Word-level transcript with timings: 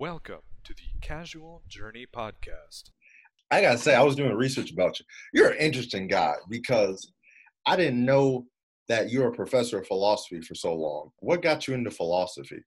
Welcome 0.00 0.40
to 0.64 0.72
the 0.72 0.98
Casual 1.02 1.60
Journey 1.68 2.06
Podcast. 2.10 2.84
I 3.50 3.60
gotta 3.60 3.76
say, 3.76 3.94
I 3.94 4.02
was 4.02 4.16
doing 4.16 4.32
research 4.32 4.72
about 4.72 4.98
you. 4.98 5.04
You're 5.34 5.50
an 5.50 5.58
interesting 5.58 6.08
guy 6.08 6.36
because 6.48 7.12
I 7.66 7.76
didn't 7.76 8.02
know 8.02 8.46
that 8.88 9.10
you're 9.10 9.28
a 9.28 9.36
professor 9.36 9.78
of 9.78 9.86
philosophy 9.86 10.40
for 10.40 10.54
so 10.54 10.74
long. 10.74 11.10
What 11.18 11.42
got 11.42 11.68
you 11.68 11.74
into 11.74 11.90
philosophy? 11.90 12.62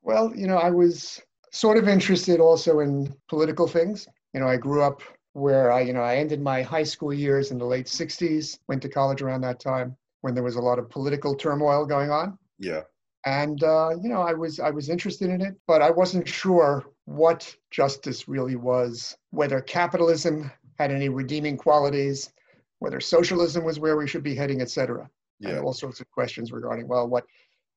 Well, 0.00 0.32
you 0.34 0.46
know, 0.46 0.56
I 0.56 0.70
was 0.70 1.20
sort 1.52 1.76
of 1.76 1.88
interested 1.88 2.40
also 2.40 2.80
in 2.80 3.14
political 3.28 3.68
things. 3.68 4.08
You 4.32 4.40
know, 4.40 4.48
I 4.48 4.56
grew 4.56 4.82
up 4.82 5.02
where 5.34 5.70
I, 5.70 5.82
you 5.82 5.92
know, 5.92 6.00
I 6.00 6.16
ended 6.16 6.40
my 6.40 6.62
high 6.62 6.84
school 6.84 7.12
years 7.12 7.50
in 7.50 7.58
the 7.58 7.66
late 7.66 7.84
60s, 7.84 8.60
went 8.66 8.80
to 8.80 8.88
college 8.88 9.20
around 9.20 9.42
that 9.42 9.60
time 9.60 9.94
when 10.22 10.34
there 10.34 10.42
was 10.42 10.56
a 10.56 10.62
lot 10.62 10.78
of 10.78 10.88
political 10.88 11.34
turmoil 11.34 11.84
going 11.84 12.10
on. 12.10 12.38
Yeah. 12.58 12.84
And 13.24 13.62
uh, 13.62 13.90
you 14.00 14.08
know, 14.08 14.22
I 14.22 14.32
was 14.32 14.60
I 14.60 14.70
was 14.70 14.88
interested 14.88 15.30
in 15.30 15.40
it, 15.40 15.54
but 15.66 15.82
I 15.82 15.90
wasn't 15.90 16.28
sure 16.28 16.84
what 17.04 17.54
justice 17.70 18.28
really 18.28 18.56
was, 18.56 19.16
whether 19.30 19.60
capitalism 19.60 20.50
had 20.78 20.90
any 20.92 21.08
redeeming 21.08 21.56
qualities, 21.56 22.32
whether 22.78 23.00
socialism 23.00 23.64
was 23.64 23.80
where 23.80 23.96
we 23.96 24.06
should 24.06 24.22
be 24.22 24.34
heading, 24.34 24.60
etc. 24.60 25.08
Yeah. 25.40 25.50
And 25.50 25.58
all 25.60 25.72
sorts 25.72 26.00
of 26.00 26.10
questions 26.10 26.52
regarding, 26.52 26.86
well, 26.86 27.08
what 27.08 27.24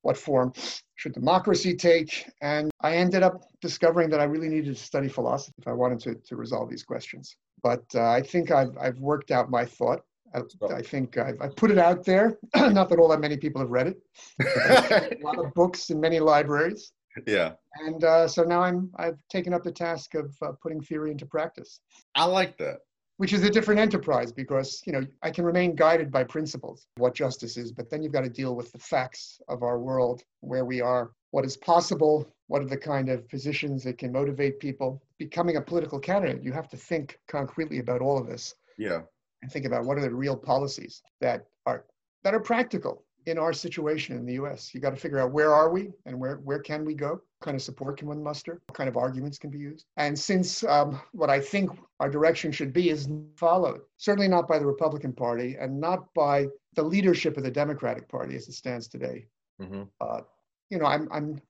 what 0.02 0.16
form 0.16 0.52
should 0.96 1.12
democracy 1.12 1.74
take? 1.74 2.28
And 2.40 2.70
I 2.80 2.96
ended 2.96 3.22
up 3.22 3.42
discovering 3.60 4.10
that 4.10 4.20
I 4.20 4.24
really 4.24 4.48
needed 4.48 4.76
to 4.76 4.82
study 4.82 5.08
philosophy 5.08 5.54
if 5.58 5.66
I 5.66 5.72
wanted 5.72 6.00
to, 6.00 6.14
to 6.14 6.36
resolve 6.36 6.68
these 6.68 6.82
questions. 6.82 7.36
But 7.62 7.84
uh, 7.94 8.10
I 8.10 8.20
think 8.20 8.50
I've, 8.50 8.76
I've 8.78 8.98
worked 8.98 9.30
out 9.30 9.50
my 9.50 9.64
thought. 9.64 10.00
I, 10.34 10.74
I 10.74 10.82
think 10.82 11.18
I've, 11.18 11.40
I've 11.40 11.56
put 11.56 11.70
it 11.70 11.78
out 11.78 12.04
there. 12.04 12.38
Not 12.56 12.88
that 12.88 12.98
all 12.98 13.08
that 13.08 13.20
many 13.20 13.36
people 13.36 13.60
have 13.60 13.70
read 13.70 13.88
it. 13.88 14.02
a 15.20 15.24
lot 15.24 15.38
of 15.38 15.52
books 15.54 15.90
in 15.90 16.00
many 16.00 16.20
libraries. 16.20 16.92
yeah. 17.26 17.52
And 17.86 18.04
uh, 18.04 18.26
so 18.28 18.42
now 18.42 18.62
I'm, 18.62 18.90
I've 18.96 19.18
taken 19.28 19.52
up 19.52 19.62
the 19.62 19.72
task 19.72 20.14
of 20.14 20.34
uh, 20.42 20.52
putting 20.62 20.80
theory 20.80 21.10
into 21.10 21.26
practice, 21.26 21.80
I 22.14 22.24
like 22.24 22.56
that. 22.58 22.78
which 23.18 23.32
is 23.32 23.44
a 23.44 23.50
different 23.50 23.80
enterprise 23.80 24.32
because, 24.32 24.82
you 24.86 24.92
know, 24.92 25.06
I 25.22 25.30
can 25.30 25.44
remain 25.44 25.74
guided 25.74 26.10
by 26.10 26.24
principles, 26.24 26.86
what 26.96 27.14
justice 27.14 27.56
is, 27.56 27.72
but 27.72 27.90
then 27.90 28.02
you've 28.02 28.12
got 28.12 28.24
to 28.24 28.30
deal 28.30 28.54
with 28.54 28.72
the 28.72 28.78
facts 28.78 29.40
of 29.48 29.62
our 29.62 29.78
world, 29.78 30.22
where 30.40 30.64
we 30.64 30.80
are, 30.80 31.10
what 31.30 31.44
is 31.44 31.56
possible, 31.56 32.32
what 32.48 32.62
are 32.62 32.66
the 32.66 32.76
kind 32.76 33.08
of 33.08 33.28
positions 33.28 33.84
that 33.84 33.98
can 33.98 34.12
motivate 34.12 34.60
people. 34.60 35.02
Becoming 35.18 35.56
a 35.56 35.60
political 35.62 35.98
candidate, 35.98 36.42
you 36.42 36.52
have 36.52 36.68
to 36.68 36.76
think 36.76 37.18
concretely 37.28 37.78
about 37.78 38.00
all 38.00 38.18
of 38.18 38.26
this 38.26 38.54
Yeah. 38.78 39.02
And 39.42 39.50
think 39.50 39.66
about 39.66 39.84
what 39.84 39.98
are 39.98 40.02
the 40.02 40.14
real 40.14 40.36
policies 40.36 41.02
that 41.20 41.46
are 41.66 41.84
that 42.24 42.34
are 42.34 42.40
practical 42.40 43.04
in 43.26 43.38
our 43.38 43.52
situation 43.52 44.16
in 44.16 44.26
the 44.26 44.34
US. 44.34 44.74
You 44.74 44.80
got 44.80 44.90
to 44.90 44.96
figure 44.96 45.18
out 45.18 45.32
where 45.32 45.54
are 45.54 45.70
we 45.70 45.90
and 46.06 46.18
where 46.18 46.36
where 46.36 46.58
can 46.58 46.84
we 46.84 46.94
go? 46.94 47.10
What 47.10 47.44
kind 47.44 47.54
of 47.54 47.62
support 47.62 47.98
can 47.98 48.08
one 48.08 48.22
muster? 48.22 48.60
What 48.66 48.76
kind 48.76 48.88
of 48.88 48.96
arguments 48.96 49.38
can 49.38 49.50
be 49.50 49.58
used? 49.58 49.86
And 49.96 50.18
since 50.18 50.64
um, 50.64 51.00
what 51.12 51.30
I 51.30 51.40
think 51.40 51.70
our 52.00 52.10
direction 52.10 52.52
should 52.52 52.72
be 52.72 52.90
is 52.90 53.08
followed, 53.36 53.80
certainly 53.96 54.28
not 54.28 54.48
by 54.48 54.58
the 54.58 54.66
Republican 54.66 55.12
Party 55.12 55.56
and 55.60 55.80
not 55.80 56.12
by 56.14 56.46
the 56.74 56.82
leadership 56.82 57.36
of 57.36 57.42
the 57.42 57.50
Democratic 57.50 58.08
Party 58.08 58.34
as 58.36 58.48
it 58.48 58.54
stands 58.54 58.88
today. 58.88 59.26
hmm 59.60 59.82
Uh, 60.00 60.20
you 60.70 60.78
know, 60.78 60.86
I'm 60.86 61.08
I'm 61.12 61.40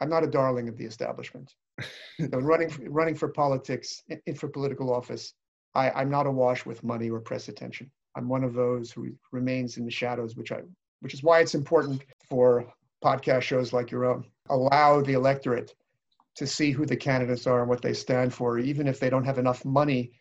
I'm 0.00 0.10
not 0.10 0.24
a 0.24 0.28
darling 0.28 0.68
of 0.68 0.76
the 0.76 0.84
establishment. 0.84 1.54
so 2.20 2.38
running 2.38 2.70
running 2.90 3.14
for 3.14 3.28
politics, 3.28 4.02
in, 4.08 4.20
in 4.26 4.34
for 4.34 4.48
political 4.48 4.92
office, 4.92 5.34
I, 5.74 5.90
I'm 5.90 6.10
not 6.10 6.26
awash 6.26 6.64
with 6.64 6.84
money 6.84 7.10
or 7.10 7.20
press 7.20 7.48
attention. 7.48 7.90
I'm 8.16 8.28
one 8.28 8.44
of 8.44 8.54
those 8.54 8.90
who 8.90 9.10
remains 9.32 9.76
in 9.76 9.84
the 9.84 9.90
shadows, 9.90 10.36
which 10.36 10.52
I 10.52 10.60
which 11.00 11.14
is 11.14 11.22
why 11.22 11.40
it's 11.40 11.54
important 11.54 12.02
for 12.30 12.72
podcast 13.04 13.42
shows 13.42 13.72
like 13.72 13.90
your 13.90 14.06
own. 14.06 14.24
Allow 14.48 15.02
the 15.02 15.12
electorate 15.12 15.74
to 16.36 16.46
see 16.46 16.70
who 16.70 16.86
the 16.86 16.96
candidates 16.96 17.46
are 17.46 17.60
and 17.60 17.68
what 17.68 17.82
they 17.82 17.92
stand 17.92 18.32
for, 18.32 18.58
even 18.58 18.88
if 18.88 18.98
they 18.98 19.10
don't 19.10 19.24
have 19.24 19.38
enough 19.38 19.64
money 19.64 20.12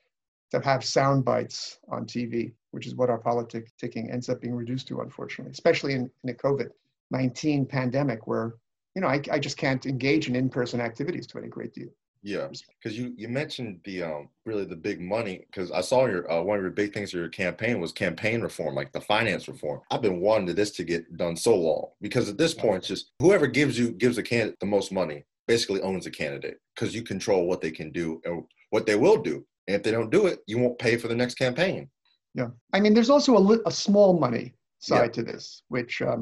to 0.51 0.59
have 0.59 0.83
sound 0.83 1.23
bites 1.23 1.79
on 1.89 2.05
TV, 2.05 2.53
which 2.71 2.85
is 2.85 2.95
what 2.95 3.09
our 3.09 3.19
politicking 3.19 4.11
ends 4.11 4.29
up 4.29 4.41
being 4.41 4.53
reduced 4.53 4.87
to, 4.87 5.01
unfortunately, 5.01 5.51
especially 5.51 5.93
in, 5.93 6.11
in 6.23 6.29
a 6.31 6.33
COVID 6.33 6.69
19 7.11 7.65
pandemic 7.65 8.27
where 8.27 8.55
you 8.95 9.01
know 9.01 9.07
I, 9.07 9.21
I 9.31 9.39
just 9.39 9.57
can't 9.57 9.85
engage 9.85 10.27
in 10.27 10.35
in-person 10.35 10.81
activities 10.81 11.27
to 11.27 11.37
any 11.37 11.47
great 11.47 11.73
deal 11.73 11.89
Yeah. 12.25 12.47
Because 12.81 12.97
you 12.97 13.13
you 13.17 13.27
mentioned 13.27 13.81
the 13.83 14.03
um 14.03 14.29
really 14.45 14.63
the 14.65 14.75
big 14.77 15.01
money 15.01 15.45
because 15.51 15.71
I 15.71 15.81
saw 15.81 16.05
your 16.05 16.29
uh, 16.31 16.41
one 16.41 16.57
of 16.57 16.63
your 16.63 16.71
big 16.71 16.93
things 16.93 17.11
for 17.11 17.17
your 17.17 17.27
campaign 17.29 17.81
was 17.81 17.91
campaign 17.91 18.41
reform, 18.41 18.75
like 18.75 18.91
the 18.93 19.01
finance 19.01 19.47
reform. 19.49 19.81
I've 19.91 20.01
been 20.01 20.21
wanting 20.21 20.55
this 20.55 20.71
to 20.71 20.83
get 20.85 21.17
done 21.17 21.35
so 21.35 21.53
long 21.55 21.87
because 22.01 22.29
at 22.29 22.37
this 22.37 22.53
point, 22.53 22.83
just 22.83 23.11
whoever 23.19 23.45
gives 23.47 23.77
you 23.77 23.91
gives 23.91 24.17
a 24.17 24.23
candidate 24.23 24.59
the 24.61 24.65
most 24.65 24.91
money 24.91 25.25
basically 25.47 25.81
owns 25.81 26.05
a 26.05 26.11
candidate 26.11 26.57
because 26.73 26.95
you 26.95 27.03
control 27.03 27.45
what 27.45 27.59
they 27.59 27.71
can 27.71 27.91
do 27.91 28.21
and 28.23 28.43
what 28.69 28.85
they 28.85 28.95
will 28.95 29.17
do. 29.21 29.45
And 29.67 29.75
if 29.75 29.83
they 29.83 29.91
don't 29.91 30.09
do 30.09 30.27
it, 30.27 30.39
you 30.47 30.57
won't 30.57 30.79
pay 30.79 30.95
for 30.97 31.09
the 31.09 31.15
next 31.15 31.35
campaign. 31.35 31.89
yeah 32.35 32.49
i 32.75 32.79
mean 32.79 32.93
there's 32.95 33.09
also 33.15 33.31
a, 33.37 33.43
li- 33.49 33.65
a 33.65 33.71
small 33.71 34.11
money 34.25 34.45
side 34.79 35.11
Yeah. 35.11 35.17
to 35.17 35.23
this 35.31 35.43
which 35.75 36.01
um, 36.01 36.21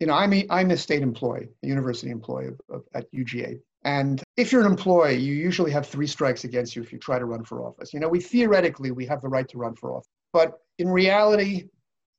you 0.00 0.06
know 0.08 0.14
i'm 0.22 0.32
a, 0.38 0.42
I'm 0.58 0.70
a 0.72 0.76
state 0.86 1.02
employee 1.10 1.48
a 1.64 1.66
university 1.76 2.10
employee 2.18 2.48
of, 2.52 2.58
of, 2.74 2.80
at 2.98 3.04
uga 3.20 3.48
and 3.84 4.22
if 4.36 4.52
you're 4.52 4.60
an 4.60 4.66
employee 4.70 5.16
you 5.16 5.34
usually 5.34 5.70
have 5.70 5.86
three 5.86 6.06
strikes 6.06 6.44
against 6.44 6.76
you 6.76 6.82
if 6.82 6.92
you 6.92 6.98
try 6.98 7.18
to 7.18 7.24
run 7.24 7.44
for 7.44 7.62
office 7.66 7.92
you 7.94 8.00
know 8.00 8.08
we 8.08 8.20
theoretically 8.20 8.90
we 8.90 9.06
have 9.06 9.20
the 9.22 9.28
right 9.28 9.48
to 9.48 9.58
run 9.58 9.74
for 9.74 9.94
office 9.94 10.08
but 10.32 10.58
in 10.78 10.88
reality 10.88 11.68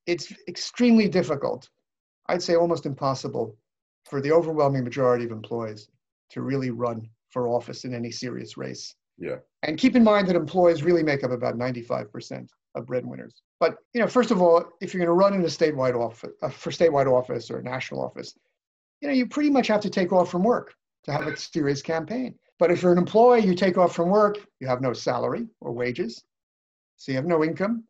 it's 0.08 0.34
extremely 0.48 1.08
difficult 1.08 1.70
i'd 2.28 2.42
say 2.42 2.56
almost 2.56 2.86
impossible 2.86 3.56
for 4.10 4.22
the 4.22 4.32
overwhelming 4.32 4.84
majority 4.84 5.26
of 5.26 5.32
employees 5.32 5.90
to 6.30 6.42
really 6.42 6.72
run 6.72 7.08
for 7.30 7.48
office 7.48 7.86
in 7.86 7.94
any 7.94 8.12
serious 8.12 8.58
race 8.58 8.96
Yeah. 9.18 9.38
and 9.64 9.78
keep 9.78 9.96
in 9.96 10.04
mind 10.04 10.28
that 10.28 10.36
employees 10.36 10.84
really 10.84 11.04
make 11.04 11.24
up 11.24 11.32
about 11.32 11.56
95% 11.56 12.48
of 12.76 12.86
breadwinners. 12.88 13.42
But 13.60 13.76
you 13.94 14.02
know, 14.02 14.08
first 14.08 14.32
of 14.32 14.42
all, 14.42 14.64
if 14.82 14.94
you're 14.94 15.00
going 15.00 15.08
to 15.08 15.14
run 15.14 15.34
in 15.34 15.42
a 15.42 15.46
statewide 15.46 15.96
office 15.96 16.32
uh, 16.42 16.50
for 16.50 16.72
statewide 16.72 17.08
office 17.12 17.52
or 17.52 17.60
a 17.60 17.64
national 17.64 18.02
office, 18.02 18.34
you 19.02 19.08
know, 19.08 19.14
you 19.14 19.28
pretty 19.28 19.50
much 19.50 19.68
have 19.68 19.82
to 19.82 19.90
take 19.90 20.12
off 20.14 20.32
from 20.32 20.44
work 20.44 20.74
to 21.04 21.12
have 21.12 21.28
a 21.28 21.36
serious 21.36 21.82
campaign. 21.82 22.36
But 22.60 22.72
if 22.72 22.82
you're 22.82 22.92
an 22.92 22.98
employee, 22.98 23.46
you 23.46 23.56
take 23.56 23.78
off 23.78 23.96
from 23.96 24.10
work, 24.10 24.38
you 24.60 24.68
have 24.68 24.82
no 24.82 24.94
salary 24.94 25.48
or 25.60 25.72
wages, 25.72 26.24
so 26.98 27.12
you 27.12 27.16
have 27.16 27.26
no 27.26 27.44
income. 27.44 27.84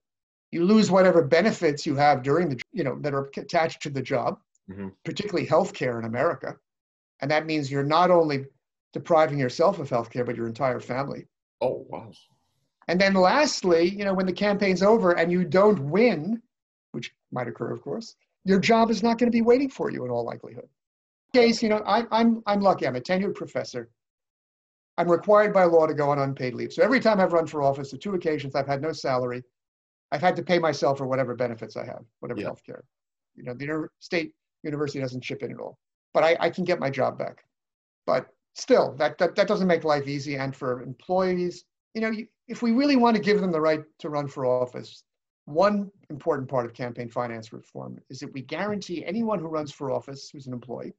You 0.51 0.63
lose 0.65 0.91
whatever 0.91 1.23
benefits 1.23 1.85
you 1.85 1.95
have 1.95 2.23
during 2.23 2.49
the, 2.49 2.61
you 2.71 2.83
know, 2.83 2.97
that 2.99 3.13
are 3.13 3.29
attached 3.37 3.81
to 3.83 3.89
the 3.89 4.01
job, 4.01 4.39
Mhm. 4.69 4.93
particularly 5.03 5.47
healthcare 5.47 5.99
in 5.99 6.05
America. 6.05 6.57
And 7.19 7.29
that 7.31 7.45
means 7.45 7.71
you're 7.71 7.83
not 7.83 8.11
only 8.11 8.45
depriving 8.93 9.39
yourself 9.39 9.79
of 9.79 9.89
healthcare, 9.89 10.25
but 10.25 10.35
your 10.35 10.47
entire 10.47 10.79
family. 10.79 11.27
Oh 11.61 11.85
wow. 11.89 12.11
And 12.87 12.99
then 12.99 13.13
lastly, 13.13 13.89
you 13.89 14.03
know, 14.03 14.13
when 14.13 14.25
the 14.25 14.33
campaign's 14.33 14.81
over 14.81 15.17
and 15.17 15.31
you 15.31 15.45
don't 15.45 15.79
win, 15.79 16.41
which 16.91 17.13
might 17.31 17.47
occur, 17.47 17.71
of 17.71 17.81
course, 17.81 18.15
your 18.43 18.59
job 18.59 18.89
is 18.89 19.03
not 19.03 19.17
going 19.17 19.31
to 19.31 19.35
be 19.35 19.41
waiting 19.43 19.69
for 19.69 19.91
you 19.91 20.03
in 20.03 20.11
all 20.11 20.25
likelihood. 20.25 20.67
Case, 21.33 21.63
you 21.63 21.69
know, 21.69 21.81
I, 21.85 22.03
I'm 22.11 22.41
I'm 22.45 22.59
lucky. 22.59 22.85
I'm 22.85 22.97
a 22.97 23.01
tenured 23.01 23.35
professor. 23.35 23.89
I'm 24.97 25.09
required 25.09 25.53
by 25.53 25.63
law 25.63 25.87
to 25.87 25.93
go 25.93 26.09
on 26.09 26.19
unpaid 26.19 26.53
leave. 26.53 26.73
So 26.73 26.83
every 26.83 26.99
time 26.99 27.21
I've 27.21 27.31
run 27.31 27.47
for 27.47 27.61
office, 27.61 27.89
the 27.91 27.97
two 27.97 28.15
occasions 28.15 28.53
I've 28.53 28.67
had 28.67 28.81
no 28.81 28.91
salary, 28.91 29.41
I've 30.11 30.21
had 30.21 30.35
to 30.35 30.43
pay 30.43 30.59
myself 30.59 30.97
for 30.97 31.07
whatever 31.07 31.33
benefits 31.33 31.77
I 31.77 31.85
have, 31.85 32.03
whatever 32.19 32.41
Yeah. 32.41 32.47
health 32.47 32.61
care. 32.65 32.83
You 33.35 33.43
know, 33.43 33.53
the 33.53 33.87
state 33.99 34.33
university 34.63 34.99
doesn't 34.99 35.21
chip 35.23 35.41
in 35.41 35.51
at 35.53 35.59
all. 35.59 35.77
But 36.13 36.25
I, 36.25 36.35
I 36.41 36.49
can 36.49 36.65
get 36.65 36.79
my 36.81 36.89
job 36.89 37.17
back. 37.17 37.45
But 38.05 38.27
still, 38.53 38.93
that, 38.97 39.17
that, 39.19 39.35
that 39.37 39.47
doesn't 39.47 39.67
make 39.67 39.85
life 39.85 40.07
easy. 40.09 40.35
And 40.35 40.53
for 40.53 40.81
employees, 40.81 41.63
you 41.93 42.01
know, 42.01 42.09
you- 42.09 42.27
if 42.49 42.61
we 42.61 42.73
really 42.73 42.97
want 42.97 43.15
to 43.15 43.21
give 43.23 43.39
them 43.39 43.53
the 43.53 43.61
right 43.61 43.81
to 43.99 44.09
run 44.09 44.27
for 44.27 44.45
office, 44.45 45.05
one 45.45 45.89
important 46.09 46.49
part 46.49 46.65
of 46.65 46.73
campaign 46.73 47.09
finance 47.09 47.53
reform 47.53 47.97
is 48.09 48.19
that 48.19 48.33
we 48.33 48.41
guarantee 48.41 49.05
anyone 49.05 49.39
who 49.39 49.47
runs 49.47 49.71
for 49.71 49.89
office 49.91 50.29
who's 50.29 50.47
an 50.47 50.53
employee 50.53 50.93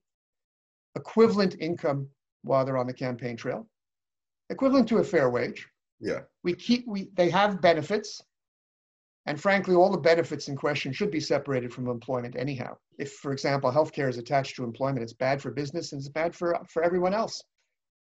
equivalent 0.97 1.57
income 1.61 2.09
while 2.43 2.65
they're 2.65 2.79
on 2.79 2.87
the 2.87 2.95
campaign 2.95 3.37
trail, 3.37 3.67
equivalent 4.51 4.89
to 4.89 4.99
a 4.99 5.05
fair 5.05 5.31
wage. 5.31 5.67
Yeah. 6.01 6.21
We 6.43 6.55
keep 6.55 6.87
we 6.87 7.11
they 7.15 7.31
have 7.31 7.63
benefits, 7.63 8.21
and 9.27 9.41
frankly, 9.41 9.75
all 9.75 9.91
the 9.91 9.99
benefits 9.99 10.49
in 10.49 10.57
question 10.57 10.93
should 10.93 11.11
be 11.11 11.21
separated 11.21 11.73
from 11.73 11.89
employment 11.89 12.35
anyhow. 12.37 12.77
If, 12.99 13.13
for 13.15 13.33
example, 13.33 13.71
healthcare 13.71 14.09
is 14.09 14.19
attached 14.19 14.57
to 14.57 14.65
employment, 14.65 15.03
it's 15.03 15.13
bad 15.13 15.41
for 15.41 15.51
business 15.53 15.93
and 15.93 16.01
it's 16.01 16.09
bad 16.09 16.35
for 16.35 16.59
for 16.69 16.83
everyone 16.83 17.15
else. 17.15 17.43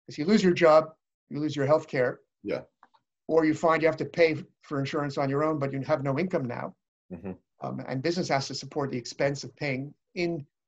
If 0.08 0.18
you 0.18 0.26
lose 0.26 0.44
your 0.44 0.54
job, 0.54 0.86
you 1.30 1.40
lose 1.40 1.56
your 1.56 1.68
healthcare. 1.68 2.18
Yeah. 2.44 2.62
Or 3.28 3.46
you 3.46 3.54
find 3.54 3.82
you 3.82 3.88
have 3.88 3.98
to 3.98 4.06
pay 4.06 4.38
for 4.64 4.80
insurance 4.80 5.18
on 5.18 5.30
your 5.30 5.44
own, 5.44 5.60
but 5.60 5.72
you 5.72 5.82
have 5.82 6.04
no 6.04 6.18
income 6.18 6.46
now. 6.46 6.74
Mhm. 7.12 7.38
Um, 7.62 7.84
and 7.88 8.02
business 8.02 8.30
has 8.30 8.48
to 8.48 8.56
support 8.56 8.90
the 8.90 8.98
expense 8.98 9.44
of 9.44 9.56
paying 9.56 9.94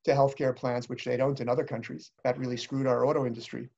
into 0.06 0.20
healthcare 0.20 0.56
plans, 0.56 0.90
which 0.90 1.06
they 1.06 1.18
don't 1.18 1.40
in 1.40 1.50
other 1.50 1.64
countries. 1.64 2.12
That 2.24 2.38
really 2.38 2.58
screwed 2.58 2.88
our 2.88 3.06
auto 3.06 3.26
industry 3.26 3.70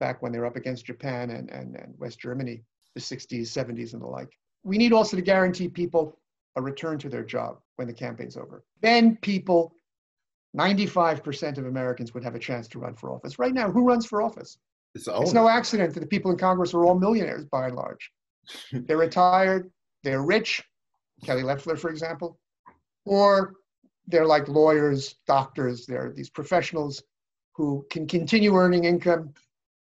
back 0.00 0.22
when 0.22 0.32
they 0.32 0.38
were 0.38 0.46
up 0.46 0.56
against 0.56 0.86
Japan 0.86 1.30
and, 1.30 1.50
and, 1.50 1.76
and 1.76 1.94
West 1.98 2.18
Germany, 2.18 2.62
the 2.94 3.00
60s, 3.00 3.42
70s, 3.42 3.92
and 3.92 4.02
the 4.02 4.06
like. 4.06 4.36
We 4.64 4.78
need 4.78 4.92
also 4.92 5.16
to 5.16 5.22
guarantee 5.22 5.68
people 5.68 6.18
a 6.56 6.62
return 6.62 6.98
to 6.98 7.08
their 7.08 7.24
job 7.24 7.58
when 7.76 7.88
the 7.88 7.94
campaign's 7.94 8.36
over. 8.36 8.64
Then 8.80 9.16
people, 9.22 9.74
95% 10.56 11.58
of 11.58 11.66
Americans 11.66 12.12
would 12.14 12.24
have 12.24 12.34
a 12.34 12.38
chance 12.38 12.68
to 12.68 12.78
run 12.78 12.94
for 12.94 13.12
office. 13.12 13.38
Right 13.38 13.54
now, 13.54 13.70
who 13.70 13.84
runs 13.84 14.04
for 14.04 14.22
office? 14.22 14.58
It's, 14.94 15.08
It's 15.08 15.32
no 15.32 15.48
accident 15.48 15.94
that 15.94 16.00
the 16.00 16.06
people 16.06 16.30
in 16.30 16.36
Congress 16.36 16.74
are 16.74 16.84
all 16.84 16.98
millionaires 16.98 17.46
by 17.46 17.68
and 17.68 17.76
large. 17.76 18.12
they're 18.72 18.98
retired, 18.98 19.70
they're 20.02 20.22
rich, 20.22 20.62
Kelly 21.24 21.42
Loeffler, 21.42 21.76
for 21.76 21.90
example, 21.90 22.38
or 23.06 23.54
they're 24.06 24.26
like 24.26 24.48
lawyers, 24.48 25.16
doctors, 25.26 25.86
they're 25.86 26.12
these 26.14 26.30
professionals 26.30 27.02
who 27.54 27.86
can 27.90 28.06
continue 28.06 28.54
earning 28.56 28.84
income 28.84 29.32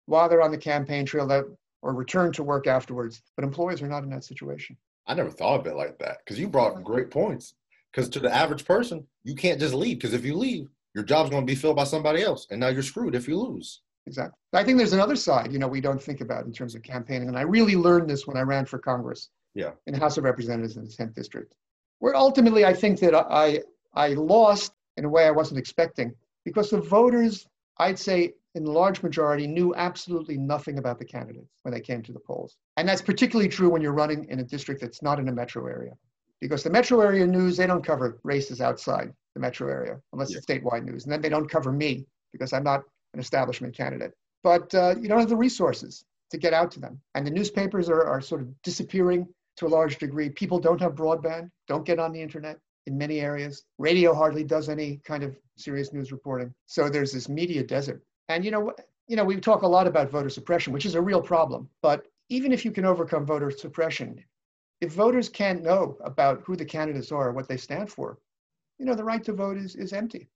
while 0.07 0.29
they're 0.29 0.43
on 0.43 0.51
the 0.51 0.59
campaign 0.59 1.05
trail 1.05 1.27
that, 1.27 1.45
or 1.83 1.95
return 1.95 2.33
to 2.33 2.43
work 2.43 2.67
afterwards. 2.67 3.23
But 3.35 3.45
employees 3.45 3.83
are 3.83 3.89
not 3.89 4.05
in 4.05 4.11
that 4.11 4.25
situation. 4.25 4.77
I 5.07 5.15
never 5.15 5.31
thought 5.31 5.61
of 5.61 5.67
it 5.67 5.77
like 5.77 5.99
that 5.99 6.19
because 6.25 6.39
you 6.39 6.49
brought 6.49 6.75
mm-hmm. 6.75 6.83
great 6.83 7.11
points. 7.11 7.55
Because 7.93 8.09
to 8.11 8.21
the 8.21 8.35
average 8.35 8.65
person, 8.65 9.07
you 9.25 9.35
can't 9.35 9.61
just 9.61 9.75
leave. 9.75 9.99
Because 9.99 10.13
if 10.13 10.25
you 10.25 10.37
leave, 10.37 10.69
your 10.95 11.05
job's 11.05 11.31
going 11.31 11.47
to 11.47 11.51
be 11.51 11.55
filled 11.55 11.77
by 11.77 11.85
somebody 11.85 12.23
else, 12.23 12.47
and 12.51 12.61
now 12.61 12.69
you're 12.69 12.83
screwed 12.83 13.15
if 13.15 13.29
you 13.29 13.39
lose. 13.39 13.83
Exactly. 14.07 14.39
I 14.53 14.63
think 14.63 14.79
there's 14.79 14.93
another 14.93 15.17
side, 15.17 15.53
you 15.53 15.59
know, 15.59 15.67
we 15.67 15.81
don't 15.81 16.03
think 16.03 16.21
about 16.21 16.47
in 16.47 16.53
terms 16.53 16.75
of 16.75 16.83
campaigning. 16.83 17.29
And 17.29 17.37
I 17.37 17.43
really 17.43 17.75
learned 17.75 18.09
this 18.09 18.27
when 18.27 18.37
I 18.37 18.43
ran 18.43 18.65
for 18.65 18.79
Congress. 18.79 19.31
Yeah. 19.55 19.71
In 19.87 19.95
the 19.95 20.01
House 20.01 20.17
of 20.17 20.25
Representatives 20.25 20.77
in 20.77 20.85
the 20.85 20.91
10th 20.91 21.15
district, 21.15 21.55
where 21.99 22.15
ultimately 22.15 22.65
I 22.65 22.75
think 22.75 23.01
that 23.01 23.15
I 23.15 23.61
I 23.97 24.09
lost 24.09 24.73
in 24.99 25.05
a 25.05 25.09
way 25.09 25.27
I 25.27 25.31
wasn't 25.31 25.59
expecting 25.59 26.15
because 26.45 26.71
the 26.71 26.81
voters, 26.81 27.47
I'd 27.79 27.99
say 27.99 28.35
in 28.55 28.65
large 28.65 29.03
majority, 29.03 29.47
knew 29.47 29.75
absolutely 29.75 30.37
nothing 30.37 30.79
about 30.79 30.99
the 30.99 31.05
candidates 31.05 31.59
when 31.63 31.73
they 31.73 31.81
came 31.81 32.03
to 32.03 32.13
the 32.13 32.21
polls. 32.21 32.57
And 32.77 32.89
that's 32.89 33.03
particularly 33.03 33.49
true 33.49 33.71
when 33.71 33.83
you're 33.83 33.93
running 33.93 34.27
in 34.27 34.39
a 34.41 34.45
district 34.45 34.83
that's 34.83 35.03
not 35.03 35.19
in 35.19 35.29
a 35.29 35.33
metro 35.33 35.67
area. 35.67 35.93
Because 36.41 36.63
the 36.63 36.71
metro 36.71 37.01
area 37.01 37.27
news, 37.27 37.57
they 37.57 37.67
don't 37.67 37.85
cover 37.85 38.21
races 38.23 38.61
outside 38.61 39.13
the 39.35 39.41
metro 39.41 39.69
area 39.69 39.99
unless 40.13 40.35
it's 40.35 40.45
statewide 40.45 40.85
news. 40.85 41.05
And 41.05 41.13
then 41.13 41.23
they 41.23 41.31
don't 41.31 41.51
cover 41.51 41.73
me 41.73 42.07
because 42.33 42.53
I'm 42.53 42.65
not 42.65 42.83
an 43.15 43.21
establishment 43.21 43.75
candidate. 43.75 44.13
But 44.45 44.75
uh, 44.75 44.95
you 45.01 45.09
don't 45.09 45.19
have 45.19 45.31
the 45.31 45.37
resources 45.37 46.05
to 46.31 46.39
get 46.39 46.53
out 46.53 46.71
to 46.73 46.81
them. 46.81 47.01
And 47.15 47.27
the 47.27 47.31
newspapers 47.31 47.89
are, 47.89 48.05
are 48.05 48.21
sort 48.21 48.43
of 48.43 48.63
disappearing 48.63 49.27
to 49.57 49.67
a 49.67 49.69
large 49.69 49.97
degree. 49.97 50.29
People 50.29 50.59
don't 50.59 50.81
have 50.81 50.95
broadband, 50.95 51.51
don't 51.67 51.87
get 51.87 51.99
on 51.99 52.13
the 52.13 52.21
internet 52.21 52.59
in 52.87 52.97
many 52.97 53.21
areas. 53.21 53.65
Radio 53.79 54.15
hardly 54.15 54.45
does 54.45 54.69
any 54.69 55.01
kind 55.05 55.23
of 55.23 55.37
serious 55.57 55.93
news 55.93 56.13
reporting. 56.13 56.53
So 56.67 56.89
there's 56.89 57.13
this 57.13 57.29
media 57.29 57.63
desert. 57.63 58.03
And 58.29 58.45
you 58.45 58.51
know, 58.51 58.73
you 59.09 59.17
know, 59.17 59.25
we 59.25 59.37
talk 59.37 59.63
a 59.63 59.69
lot 59.69 59.87
about 59.87 60.11
voter 60.11 60.29
suppression, 60.29 60.73
which 60.73 60.87
is 60.87 60.95
a 60.95 61.01
real 61.01 61.21
problem. 61.21 61.69
But 61.83 62.07
even 62.29 62.53
if 62.53 62.65
you 62.65 62.71
can 62.71 62.85
overcome 62.85 63.25
voter 63.25 63.51
suppression, 63.51 64.23
if 64.81 64.93
voters 64.93 65.29
can't 65.29 65.63
know 65.63 65.97
about 66.05 66.43
who 66.45 66.57
the 66.57 66.65
candidates 66.65 67.13
are, 67.13 67.33
what 67.33 67.49
they 67.49 67.57
stand 67.57 67.91
for, 67.91 68.19
you 68.79 68.85
know, 68.85 68.95
the 68.95 69.05
right 69.05 69.25
to 69.25 69.33
vote 69.33 69.57
is, 69.57 69.77
is 69.77 69.93
empty. 69.93 70.29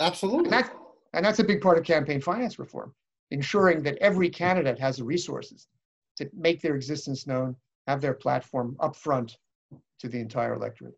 Absolutely. 0.00 0.44
And, 0.44 0.52
that, 0.52 0.74
and 1.12 1.24
that's 1.24 1.40
a 1.40 1.44
big 1.44 1.60
part 1.60 1.76
of 1.76 1.84
campaign 1.84 2.20
finance 2.20 2.58
reform, 2.58 2.94
ensuring 3.30 3.82
that 3.82 3.98
every 3.98 4.30
candidate 4.30 4.78
has 4.78 4.96
the 4.96 5.04
resources 5.04 5.68
to 6.16 6.30
make 6.32 6.62
their 6.62 6.76
existence 6.76 7.26
known, 7.26 7.56
have 7.86 8.00
their 8.00 8.14
platform 8.14 8.76
up 8.80 8.96
front 8.96 9.36
to 9.98 10.08
the 10.08 10.18
entire 10.18 10.54
electorate. 10.54 10.96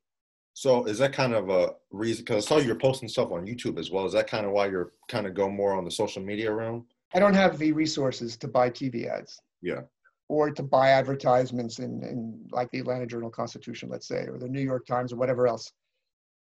So 0.57 0.87
is 0.87 0.97
that 1.01 1.13
kind 1.13 1.35
of 1.35 1.51
a 1.51 1.75
reason? 1.91 2.25
Because 2.25 2.47
I 2.47 2.49
saw 2.49 2.57
you're 2.57 2.77
posting 2.77 3.11
stuff 3.11 3.31
on 3.31 3.47
YouTube 3.47 3.79
as 3.79 3.91
well. 3.91 4.07
Is 4.07 4.15
that 4.15 4.27
kind 4.27 4.47
of 4.47 4.53
why 4.53 4.69
you're 4.69 4.93
kind 5.07 5.27
of 5.27 5.35
go 5.35 5.51
more 5.51 5.75
on 5.75 5.85
the 5.85 5.91
social 5.91 6.23
media 6.23 6.51
realm? 6.51 6.87
I 7.13 7.19
don't 7.19 7.35
have 7.35 7.59
the 7.59 7.73
resources 7.73 8.39
to 8.39 8.49
buy 8.49 8.71
TV 8.71 9.07
ads. 9.07 9.39
Yeah. 9.61 9.83
Or 10.31 10.51
to 10.51 10.63
buy 10.63 10.89
advertisements 10.89 11.79
in, 11.79 12.03
in 12.03 12.41
like 12.53 12.71
the 12.71 12.79
Atlanta 12.79 13.07
Journal 13.07 13.29
Constitution, 13.29 13.91
let's 13.91 14.09
say, 14.09 14.29
or 14.29 14.39
the 14.39 14.49
New 14.49 14.63
York 14.63 14.87
Times 14.87 15.13
or 15.13 15.17
whatever 15.17 15.47
else. 15.47 15.71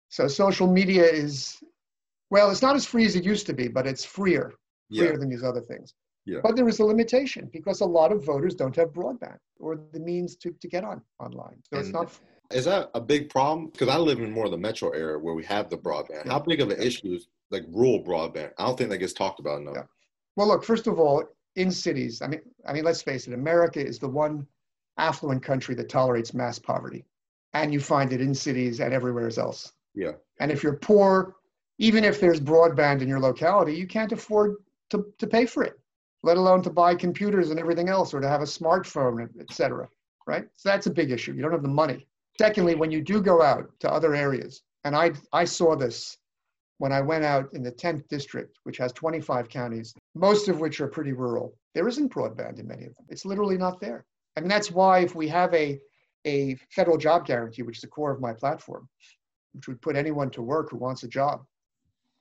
So 0.09 0.27
social 0.27 0.67
media 0.67 1.05
is, 1.05 1.63
well, 2.31 2.51
it's 2.51 2.61
not 2.61 2.75
as 2.75 2.85
free 2.85 3.05
as 3.05 3.15
it 3.15 3.23
used 3.23 3.45
to 3.45 3.53
be, 3.53 3.69
but 3.69 3.87
it's 3.87 4.03
freer, 4.03 4.51
freer 4.93 5.13
Yeah. 5.13 5.17
than 5.19 5.29
these 5.29 5.45
other 5.45 5.61
things. 5.61 5.93
Yeah. 6.25 6.41
But 6.43 6.57
there 6.57 6.67
is 6.67 6.79
a 6.79 6.85
limitation 6.85 7.49
because 7.53 7.79
a 7.79 7.85
lot 7.85 8.11
of 8.11 8.25
voters 8.25 8.55
don't 8.55 8.75
have 8.75 8.89
broadband 8.89 9.37
or 9.57 9.79
the 9.93 10.01
means 10.01 10.35
to, 10.35 10.51
to 10.51 10.67
get 10.67 10.83
on 10.83 11.01
online. 11.21 11.63
So 11.71 11.79
it's 11.79 11.93
not 11.93 12.11
Is 12.53 12.65
that 12.65 12.91
a 12.93 13.01
big 13.01 13.29
problem? 13.29 13.69
Because 13.69 13.89
I 13.89 13.97
live 13.97 14.19
in 14.19 14.31
more 14.31 14.45
of 14.45 14.51
the 14.51 14.57
metro 14.57 14.89
area 14.91 15.17
where 15.17 15.33
we 15.33 15.43
have 15.45 15.69
the 15.69 15.77
broadband. 15.77 16.27
How 16.27 16.39
big 16.39 16.61
of 16.61 16.69
an 16.69 16.81
issue 16.81 17.13
is 17.13 17.27
like 17.49 17.63
rural 17.69 18.03
broadband? 18.03 18.51
I 18.57 18.65
don't 18.65 18.77
think 18.77 18.89
that 18.89 18.97
gets 18.99 19.13
talked 19.13 19.39
about 19.39 19.61
enough. 19.61 19.75
Yeah. 19.75 19.83
Well, 20.35 20.47
look, 20.47 20.63
first 20.63 20.87
of 20.87 20.99
all, 20.99 21.23
in 21.55 21.71
cities, 21.71 22.21
I 22.21 22.27
mean, 22.27 22.41
I 22.67 22.73
mean, 22.73 22.83
let's 22.83 23.01
face 23.01 23.27
it, 23.27 23.33
America 23.33 23.85
is 23.85 23.99
the 23.99 24.07
one 24.07 24.47
affluent 24.97 25.43
country 25.43 25.75
that 25.75 25.89
tolerates 25.89 26.33
mass 26.33 26.59
poverty. 26.59 27.05
And 27.53 27.73
you 27.73 27.81
find 27.81 28.13
it 28.13 28.21
in 28.21 28.33
cities 28.33 28.79
and 28.79 28.93
everywhere 28.93 29.29
else. 29.37 29.73
Yeah. 29.93 30.13
And 30.39 30.51
if 30.51 30.63
you're 30.63 30.77
poor, 30.77 31.35
even 31.79 32.05
if 32.05 32.21
there's 32.21 32.39
broadband 32.39 33.01
in 33.01 33.09
your 33.09 33.19
locality, 33.19 33.73
you 33.75 33.87
can't 33.87 34.13
afford 34.13 34.55
to, 34.91 35.05
to 35.17 35.27
pay 35.27 35.45
for 35.45 35.63
it, 35.63 35.77
let 36.23 36.37
alone 36.37 36.61
to 36.63 36.69
buy 36.69 36.95
computers 36.95 37.49
and 37.49 37.59
everything 37.59 37.89
else 37.89 38.13
or 38.13 38.21
to 38.21 38.29
have 38.29 38.41
a 38.41 38.45
smartphone, 38.45 39.27
et 39.39 39.51
cetera. 39.51 39.89
Right? 40.27 40.47
So 40.55 40.69
that's 40.69 40.87
a 40.87 40.91
big 40.91 41.11
issue. 41.11 41.33
You 41.33 41.41
don't 41.41 41.51
have 41.51 41.63
the 41.63 41.67
money. 41.67 42.07
Secondly, 42.41 42.73
when 42.73 42.89
you 42.89 43.01
do 43.03 43.21
go 43.21 43.43
out 43.43 43.69
to 43.81 43.93
other 43.93 44.15
areas, 44.15 44.63
and 44.83 44.95
I, 44.95 45.11
I 45.31 45.45
saw 45.45 45.75
this 45.75 46.17
when 46.79 46.91
I 46.91 46.99
went 46.99 47.23
out 47.23 47.53
in 47.53 47.61
the 47.61 47.71
10th 47.71 48.07
district, 48.07 48.57
which 48.63 48.77
has 48.79 48.91
25 48.93 49.47
counties, 49.47 49.93
most 50.15 50.47
of 50.47 50.59
which 50.59 50.81
are 50.81 50.87
pretty 50.87 51.13
rural, 51.13 51.55
there 51.75 51.87
isn't 51.87 52.11
broadband 52.11 52.57
in 52.57 52.67
many 52.67 52.85
of 52.85 52.95
them. 52.95 53.05
It's 53.09 53.25
literally 53.25 53.59
not 53.59 53.79
there. 53.79 54.05
And 54.37 54.49
that's 54.49 54.71
why 54.71 55.01
if 55.01 55.13
we 55.13 55.27
have 55.27 55.53
a, 55.53 55.79
a 56.25 56.55
federal 56.71 56.97
job 56.97 57.27
guarantee, 57.27 57.61
which 57.61 57.77
is 57.77 57.81
the 57.81 57.87
core 57.87 58.09
of 58.09 58.19
my 58.19 58.33
platform, 58.33 58.89
which 59.53 59.67
would 59.67 59.79
put 59.83 59.95
anyone 59.95 60.31
to 60.31 60.41
work 60.41 60.71
who 60.71 60.77
wants 60.77 61.03
a 61.03 61.07
job 61.07 61.43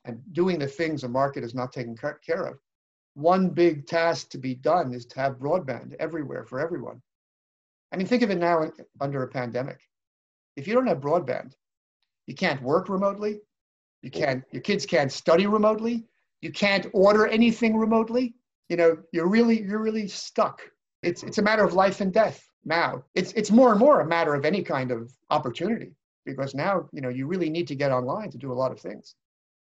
and 0.04 0.20
doing 0.32 0.58
the 0.58 0.66
things 0.66 1.00
the 1.00 1.08
market 1.08 1.44
is 1.44 1.54
not 1.54 1.72
taking 1.72 1.96
care 1.96 2.44
of, 2.44 2.58
one 3.14 3.48
big 3.48 3.86
task 3.86 4.28
to 4.32 4.38
be 4.38 4.54
done 4.54 4.92
is 4.92 5.06
to 5.06 5.18
have 5.18 5.38
broadband 5.38 5.94
everywhere 5.98 6.44
for 6.44 6.60
everyone. 6.60 7.00
I 7.90 7.96
mean, 7.96 8.06
think 8.06 8.22
of 8.22 8.30
it 8.30 8.36
now 8.36 8.70
under 9.00 9.22
a 9.22 9.28
pandemic. 9.28 9.80
If 10.60 10.68
you 10.68 10.74
don't 10.74 10.86
have 10.86 11.00
broadband, 11.00 11.52
you 12.26 12.34
can't 12.34 12.62
work 12.62 12.90
remotely, 12.90 13.40
you 14.02 14.10
mm-hmm. 14.10 14.22
can't, 14.22 14.44
your 14.52 14.60
kids 14.60 14.84
can't 14.84 15.10
study 15.10 15.46
remotely. 15.46 16.04
You 16.42 16.52
can't 16.52 16.86
order 16.92 17.26
anything 17.26 17.76
remotely. 17.76 18.34
You 18.68 18.76
know, 18.76 18.98
you're 19.12 19.28
really, 19.28 19.62
you're 19.62 19.82
really 19.82 20.06
stuck. 20.06 20.60
It's, 21.02 21.22
it's 21.22 21.38
a 21.38 21.42
matter 21.42 21.64
of 21.64 21.72
life 21.72 22.02
and 22.02 22.12
death 22.12 22.46
now. 22.66 23.04
It's, 23.14 23.32
it's 23.32 23.50
more 23.50 23.70
and 23.70 23.80
more 23.80 24.00
a 24.00 24.06
matter 24.06 24.34
of 24.34 24.44
any 24.44 24.62
kind 24.62 24.90
of 24.90 25.10
opportunity 25.30 25.92
because 26.26 26.54
now, 26.54 26.88
you 26.92 27.00
know, 27.00 27.08
you 27.08 27.26
really 27.26 27.48
need 27.48 27.66
to 27.68 27.74
get 27.74 27.90
online 27.90 28.30
to 28.30 28.38
do 28.38 28.52
a 28.52 28.58
lot 28.62 28.70
of 28.70 28.78
things. 28.78 29.14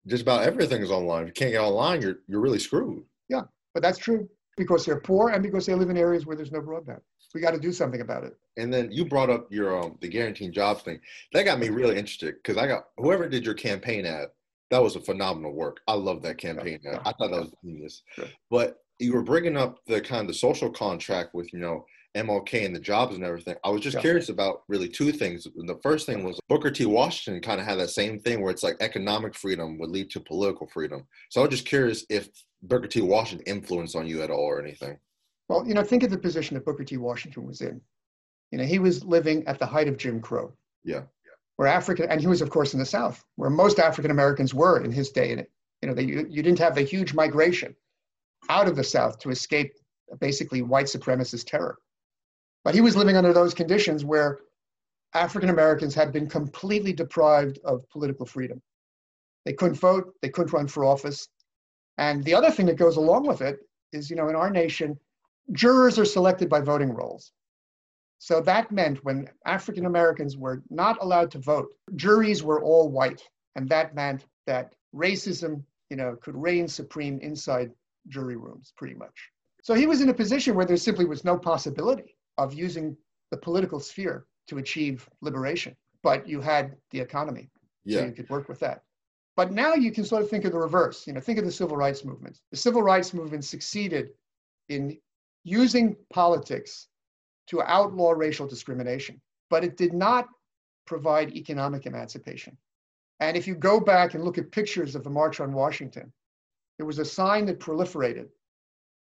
Just 0.06 0.24
about 0.24 0.44
everything 0.44 0.82
is 0.82 0.92
online. 0.92 1.24
If 1.24 1.28
you 1.28 1.34
can't 1.34 1.52
get 1.52 1.62
online, 1.62 2.02
you're 2.02 2.20
you're 2.28 2.42
really 2.42 2.60
screwed. 2.60 3.04
Yeah, 3.30 3.44
but 3.74 3.84
that's 3.84 3.98
true 3.98 4.28
because 4.60 4.86
they're 4.86 5.00
poor 5.00 5.30
and 5.30 5.42
because 5.42 5.66
they 5.66 5.74
live 5.74 5.90
in 5.90 5.98
areas 5.98 6.26
where 6.28 6.36
there's 6.36 6.52
no 6.52 6.62
broadband. 6.62 7.00
We 7.34 7.42
got 7.42 7.52
to 7.52 7.60
do 7.60 7.72
something 7.72 8.02
about 8.02 8.24
it. 8.24 8.38
And 8.58 8.74
then 8.74 8.92
you 8.92 9.06
brought 9.06 9.30
up 9.30 9.48
your 9.52 9.80
um 9.80 9.98
the 10.02 10.08
guaranteed 10.08 10.52
jobs 10.52 10.82
thing. 10.84 11.00
That 11.34 11.46
got 11.46 11.60
me 11.60 11.70
really 11.70 11.98
interested 11.98 12.36
because 12.36 12.58
I 12.58 12.68
got 12.68 12.86
whoever 12.98 13.28
did 13.30 13.46
your 13.46 13.54
campaign 13.54 14.06
ad, 14.06 14.28
that 14.72 14.82
was 14.84 14.96
a 14.96 15.02
phenomenal 15.02 15.54
work. 15.54 15.80
I 15.88 15.94
love 15.94 16.22
that 16.24 16.38
campaign 16.38 16.80
Yeah, 16.84 16.96
ad. 16.96 17.02
I 17.06 17.14
thought 17.14 17.32
that 17.32 17.42
was 17.42 17.54
genius. 17.64 18.04
Sure. 18.14 18.26
But 18.50 18.78
you 19.00 19.14
were 19.14 19.24
bringing 19.24 19.56
up 19.56 19.80
the 19.88 20.02
kind 20.02 20.30
of 20.30 20.36
social 20.36 20.70
contract 20.70 21.34
with 21.34 21.54
you 21.54 21.60
know 21.60 21.86
MLK 22.16 22.66
and 22.66 22.76
the 22.76 22.80
jobs 22.80 23.16
and 23.16 23.24
everything. 23.24 23.56
I 23.64 23.70
was 23.70 23.82
just 23.82 23.96
Yeah. 23.96 24.02
curious 24.02 24.30
about 24.30 24.64
really 24.68 24.90
two 24.90 25.12
things. 25.12 25.44
The 25.56 25.80
first 25.84 26.06
thing 26.06 26.24
was 26.24 26.40
Booker 26.50 26.72
T. 26.72 26.86
Washington 26.86 27.42
kind 27.42 27.60
of 27.62 27.68
had 27.68 27.78
that 27.80 27.90
same 27.90 28.20
thing 28.20 28.42
where 28.42 28.52
it's 28.52 28.64
like 28.64 28.78
economic 28.80 29.36
freedom 29.36 29.78
would 29.78 29.90
lead 29.92 30.10
to 30.12 30.20
political 30.20 30.68
freedom. 30.68 31.08
So 31.30 31.42
I 31.42 31.44
was 31.46 31.52
just 31.52 31.68
curious 31.68 32.06
if 32.10 32.30
Booker 32.64 32.88
T. 32.88 33.02
Washington 33.02 33.46
influenced 33.46 33.96
on 33.96 34.08
you 34.08 34.22
at 34.22 34.32
all 34.32 34.44
or 34.44 34.60
anything. 34.60 34.98
Well, 35.48 35.68
you 35.68 35.74
know, 35.74 35.84
think 35.84 36.04
of 36.04 36.10
the 36.10 36.18
position 36.18 36.56
that 36.56 36.66
Booker 36.66 36.84
T. 36.84 36.98
Washington 36.98 37.46
was 37.46 37.62
in. 37.62 37.82
You 38.52 38.58
know, 38.58 38.66
he 38.66 38.80
was 38.80 39.04
living 39.04 39.46
at 39.48 39.60
the 39.60 39.66
height 39.66 39.88
of 39.88 39.98
Jim 39.98 40.20
Crow. 40.20 40.54
Yeah. 40.84 41.04
Where 41.58 41.68
African, 41.68 42.10
and 42.10 42.22
he 42.22 42.28
was, 42.28 42.42
of 42.42 42.50
course, 42.50 42.74
in 42.74 42.80
the 42.80 42.86
South, 42.86 43.24
where 43.36 43.50
most 43.50 43.80
African 43.80 44.12
Americans 44.12 44.54
were 44.54 44.82
in 44.84 44.92
his 44.92 45.10
day. 45.12 45.34
And 45.34 45.46
you 45.82 45.90
know, 45.90 45.94
they, 45.94 46.04
you, 46.04 46.26
you 46.30 46.42
didn't 46.42 46.60
have 46.60 46.74
the 46.76 46.82
huge 46.82 47.14
migration 47.14 47.76
out 48.50 48.68
of 48.68 48.76
the 48.76 48.84
South 48.84 49.20
to 49.20 49.30
escape 49.30 49.74
basically 50.20 50.62
white 50.62 50.86
supremacist 50.88 51.46
terror. 51.48 51.78
But 52.64 52.76
he 52.76 52.82
was 52.82 52.96
living 52.96 53.16
under 53.16 53.34
those 53.34 53.54
conditions 53.54 54.04
where 54.04 54.40
African 55.14 55.50
Americans 55.50 55.96
had 55.96 56.12
been 56.12 56.28
completely 56.28 56.94
deprived 56.94 57.60
of 57.64 57.90
political 57.90 58.26
freedom. 58.26 58.62
They 59.46 59.54
couldn't 59.54 59.76
vote, 59.76 60.14
they 60.22 60.30
couldn't 60.30 60.54
run 60.54 60.68
for 60.68 60.86
office. 60.86 61.28
And 61.98 62.24
the 62.24 62.36
other 62.36 62.52
thing 62.52 62.68
that 62.68 62.78
goes 62.78 62.98
along 62.98 63.26
with 63.26 63.42
it 63.42 63.60
is, 63.92 64.10
you 64.10 64.16
know, 64.16 64.30
in 64.30 64.36
our 64.36 64.50
nation, 64.50 65.00
jurors 65.52 65.98
are 65.98 66.06
selected 66.06 66.50
by 66.50 66.62
voting 66.62 66.94
rolls. 66.94 67.32
So 68.20 68.42
that 68.42 68.72
meant 68.72 69.04
when 69.04 69.30
African 69.46 69.86
Americans 69.86 70.38
were 70.38 70.62
not 70.70 71.02
allowed 71.02 71.32
to 71.32 71.40
vote, 71.40 71.74
juries 71.96 72.44
were 72.44 72.62
all 72.62 72.90
white. 72.90 73.24
And 73.56 73.68
that 73.70 73.96
meant 73.96 74.26
that 74.46 74.76
racism, 74.94 75.64
you 75.90 75.98
know, 75.98 76.18
could 76.22 76.36
reign 76.36 76.68
supreme 76.68 77.20
inside 77.22 77.72
jury 78.10 78.36
rooms 78.36 78.74
pretty 78.78 78.96
much. 78.96 79.32
So 79.64 79.74
he 79.74 79.88
was 79.88 80.02
in 80.02 80.10
a 80.10 80.14
position 80.14 80.56
where 80.56 80.66
there 80.66 80.78
simply 80.78 81.06
was 81.06 81.24
no 81.24 81.38
possibility 81.38 82.16
of 82.40 82.54
using 82.54 82.96
the 83.32 83.38
political 83.38 83.80
sphere 83.80 84.26
to 84.48 84.58
achieve 84.58 85.08
liberation. 85.22 85.76
But 86.02 86.28
you 86.28 86.40
had 86.40 86.76
the 86.92 87.00
economy, 87.00 87.50
so 87.88 88.06
you 88.06 88.12
could 88.12 88.30
work 88.30 88.48
with 88.48 88.60
that. 88.62 88.84
But 89.36 89.52
now 89.52 89.74
you 89.74 89.92
can 89.92 90.06
sort 90.06 90.24
of 90.24 90.30
think 90.30 90.46
of 90.46 90.54
the 90.54 90.60
reverse. 90.60 91.06
You 91.06 91.14
know, 91.14 91.20
think 91.20 91.38
of 91.38 91.46
the 91.46 91.52
civil 91.52 91.78
rights 91.78 92.04
movement. 92.06 92.40
The 92.52 92.58
civil 92.58 92.82
rights 92.82 93.14
movement 93.14 93.44
succeeded 93.46 94.12
in 94.70 94.98
using 95.44 95.96
politics 96.12 96.88
to 97.48 97.62
outlaw 97.64 98.12
racial 98.12 98.48
discrimination, 98.48 99.20
but 99.50 99.64
it 99.64 99.76
did 99.76 99.94
not 99.94 100.28
provide 100.86 101.36
economic 101.36 101.86
emancipation. 101.86 102.58
And 103.20 103.36
if 103.36 103.48
you 103.48 103.56
go 103.56 103.80
back 103.80 104.14
and 104.14 104.24
look 104.24 104.38
at 104.38 104.52
pictures 104.52 104.96
of 104.96 105.04
the 105.04 105.10
March 105.10 105.40
on 105.40 105.52
Washington, 105.54 106.12
there 106.78 106.86
was 106.86 107.00
a 107.00 107.06
sign 107.06 107.46
that 107.48 107.60
proliferated. 107.60 108.28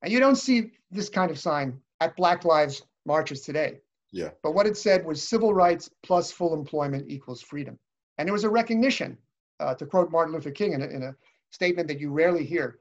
And 0.02 0.12
you 0.12 0.20
don't 0.20 0.36
see 0.36 0.70
this 0.90 1.08
kind 1.08 1.30
of 1.30 1.38
sign 1.38 1.80
at 2.00 2.16
Black 2.16 2.44
Lives 2.44 2.82
marches 3.06 3.40
today. 3.40 3.80
Yeah. 4.12 4.30
But 4.42 4.54
what 4.54 4.66
it 4.66 4.76
said 4.76 5.04
was 5.04 5.26
civil 5.26 5.52
rights 5.52 5.90
plus 6.02 6.30
full 6.30 6.54
employment 6.54 7.06
equals 7.08 7.42
freedom. 7.42 7.78
And 8.18 8.28
it 8.28 8.32
was 8.32 8.44
a 8.44 8.50
recognition, 8.50 9.18
uh, 9.60 9.74
to 9.74 9.86
quote 9.86 10.10
Martin 10.10 10.34
Luther 10.34 10.52
King 10.52 10.72
in 10.72 10.82
a, 10.82 10.86
in 10.86 11.02
a 11.02 11.14
statement 11.50 11.88
that 11.88 12.00
you 12.00 12.10
rarely 12.10 12.44
hear 12.44 12.78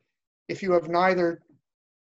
if 0.48 0.62
you 0.62 0.72
have 0.74 0.90
neither 0.90 1.42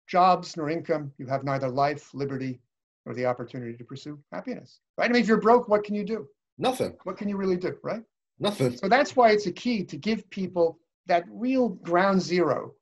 jobs 0.07 0.57
nor 0.57 0.71
income, 0.71 1.13
you 1.19 1.27
have 1.27 1.45
neither 1.45 1.69
life, 1.69 2.15
liberty, 2.15 2.61
nor 3.05 3.15
the 3.15 3.27
opportunity 3.27 3.77
to 3.77 3.85
pursue 3.85 4.19
happiness. 4.33 4.81
Right? 4.97 5.11
I 5.11 5.13
mean, 5.13 5.23
if 5.23 5.29
you're 5.29 5.41
broke, 5.41 5.69
what 5.69 5.85
can 5.85 5.95
you 5.95 6.05
do? 6.05 6.27
Nothing. 6.57 6.97
What 7.05 7.17
can 7.17 7.29
you 7.29 7.37
really 7.37 7.57
do? 7.57 7.77
Right? 7.83 8.03
Nothing. 8.39 8.77
So 8.77 8.89
that's 8.89 9.17
why 9.17 9.31
it's 9.31 9.47
a 9.47 9.53
key 9.53 9.85
to 9.85 9.97
give 9.97 10.29
people 10.31 10.79
that 11.07 11.25
real 11.31 11.71
ground 11.71 12.23
zero 12.23 12.75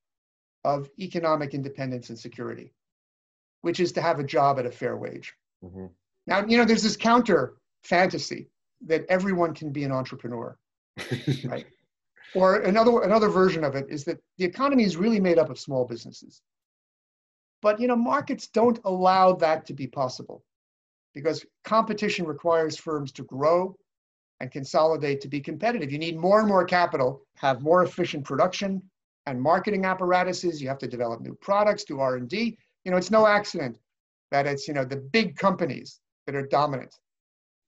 of 0.64 0.88
economic 0.98 1.54
independence 1.54 2.10
and 2.10 2.18
security, 2.18 2.72
which 3.62 3.80
is 3.80 3.92
to 3.92 4.00
have 4.00 4.18
a 4.18 4.25
job 4.25 4.58
at 4.58 4.66
a 4.66 4.70
fair 4.70 4.96
wage. 4.96 5.34
hmm 5.62 5.86
Now, 6.26 6.44
you 6.46 6.56
know, 6.56 6.64
there's 6.64 6.82
this 6.82 6.96
counter 6.96 7.56
fantasy 7.82 8.48
that 8.86 9.04
everyone 9.08 9.54
can 9.54 9.72
be 9.72 9.84
an 9.84 9.92
entrepreneur. 9.92 10.56
Right. 11.44 11.66
Or 12.34 12.56
another 12.56 13.02
another 13.02 13.28
version 13.28 13.64
of 13.64 13.76
it 13.76 13.86
is 13.88 14.04
that 14.04 14.18
the 14.36 14.44
economy 14.44 14.84
is 14.84 14.96
really 14.96 15.20
made 15.20 15.38
up 15.38 15.48
of 15.48 15.58
small 15.58 15.84
businesses. 15.86 16.42
But 17.62 17.80
you 17.80 17.86
know, 17.88 17.96
markets 17.96 18.48
don't 18.48 18.78
allow 18.84 19.32
that 19.34 19.64
to 19.66 19.75
be 19.75 19.86
possible 19.86 20.44
because 21.14 21.46
competition 21.64 22.26
requires 22.26 22.76
firms 22.76 23.10
to 23.12 23.22
grow 23.25 23.75
and 24.40 24.50
consolidate 24.50 25.20
to 25.22 25.28
be 25.28 25.40
competitive. 25.40 25.90
You 25.90 25.98
need 25.98 26.18
more 26.18 26.40
and 26.40 26.48
more 26.48 26.64
capital, 26.64 27.22
have 27.36 27.62
more 27.62 27.82
efficient 27.82 28.25
production 28.25 28.82
and 29.25 29.40
marketing 29.40 29.84
apparatuses. 29.84 30.60
You 30.60 30.68
have 30.68 30.78
to 30.78 30.86
develop 30.86 31.20
new 31.22 31.34
products, 31.40 31.84
do 31.84 32.00
R&D. 32.00 32.58
You 32.86 32.92
know, 32.92 32.98
it's 32.98 33.10
no 33.10 33.26
accident 33.26 33.80
that 34.30 34.46
it's, 34.46 34.68
you 34.68 34.72
know, 34.72 34.84
the 34.84 34.96
big 34.96 35.34
companies 35.34 35.98
that 36.24 36.36
are 36.36 36.46
dominant. 36.46 36.94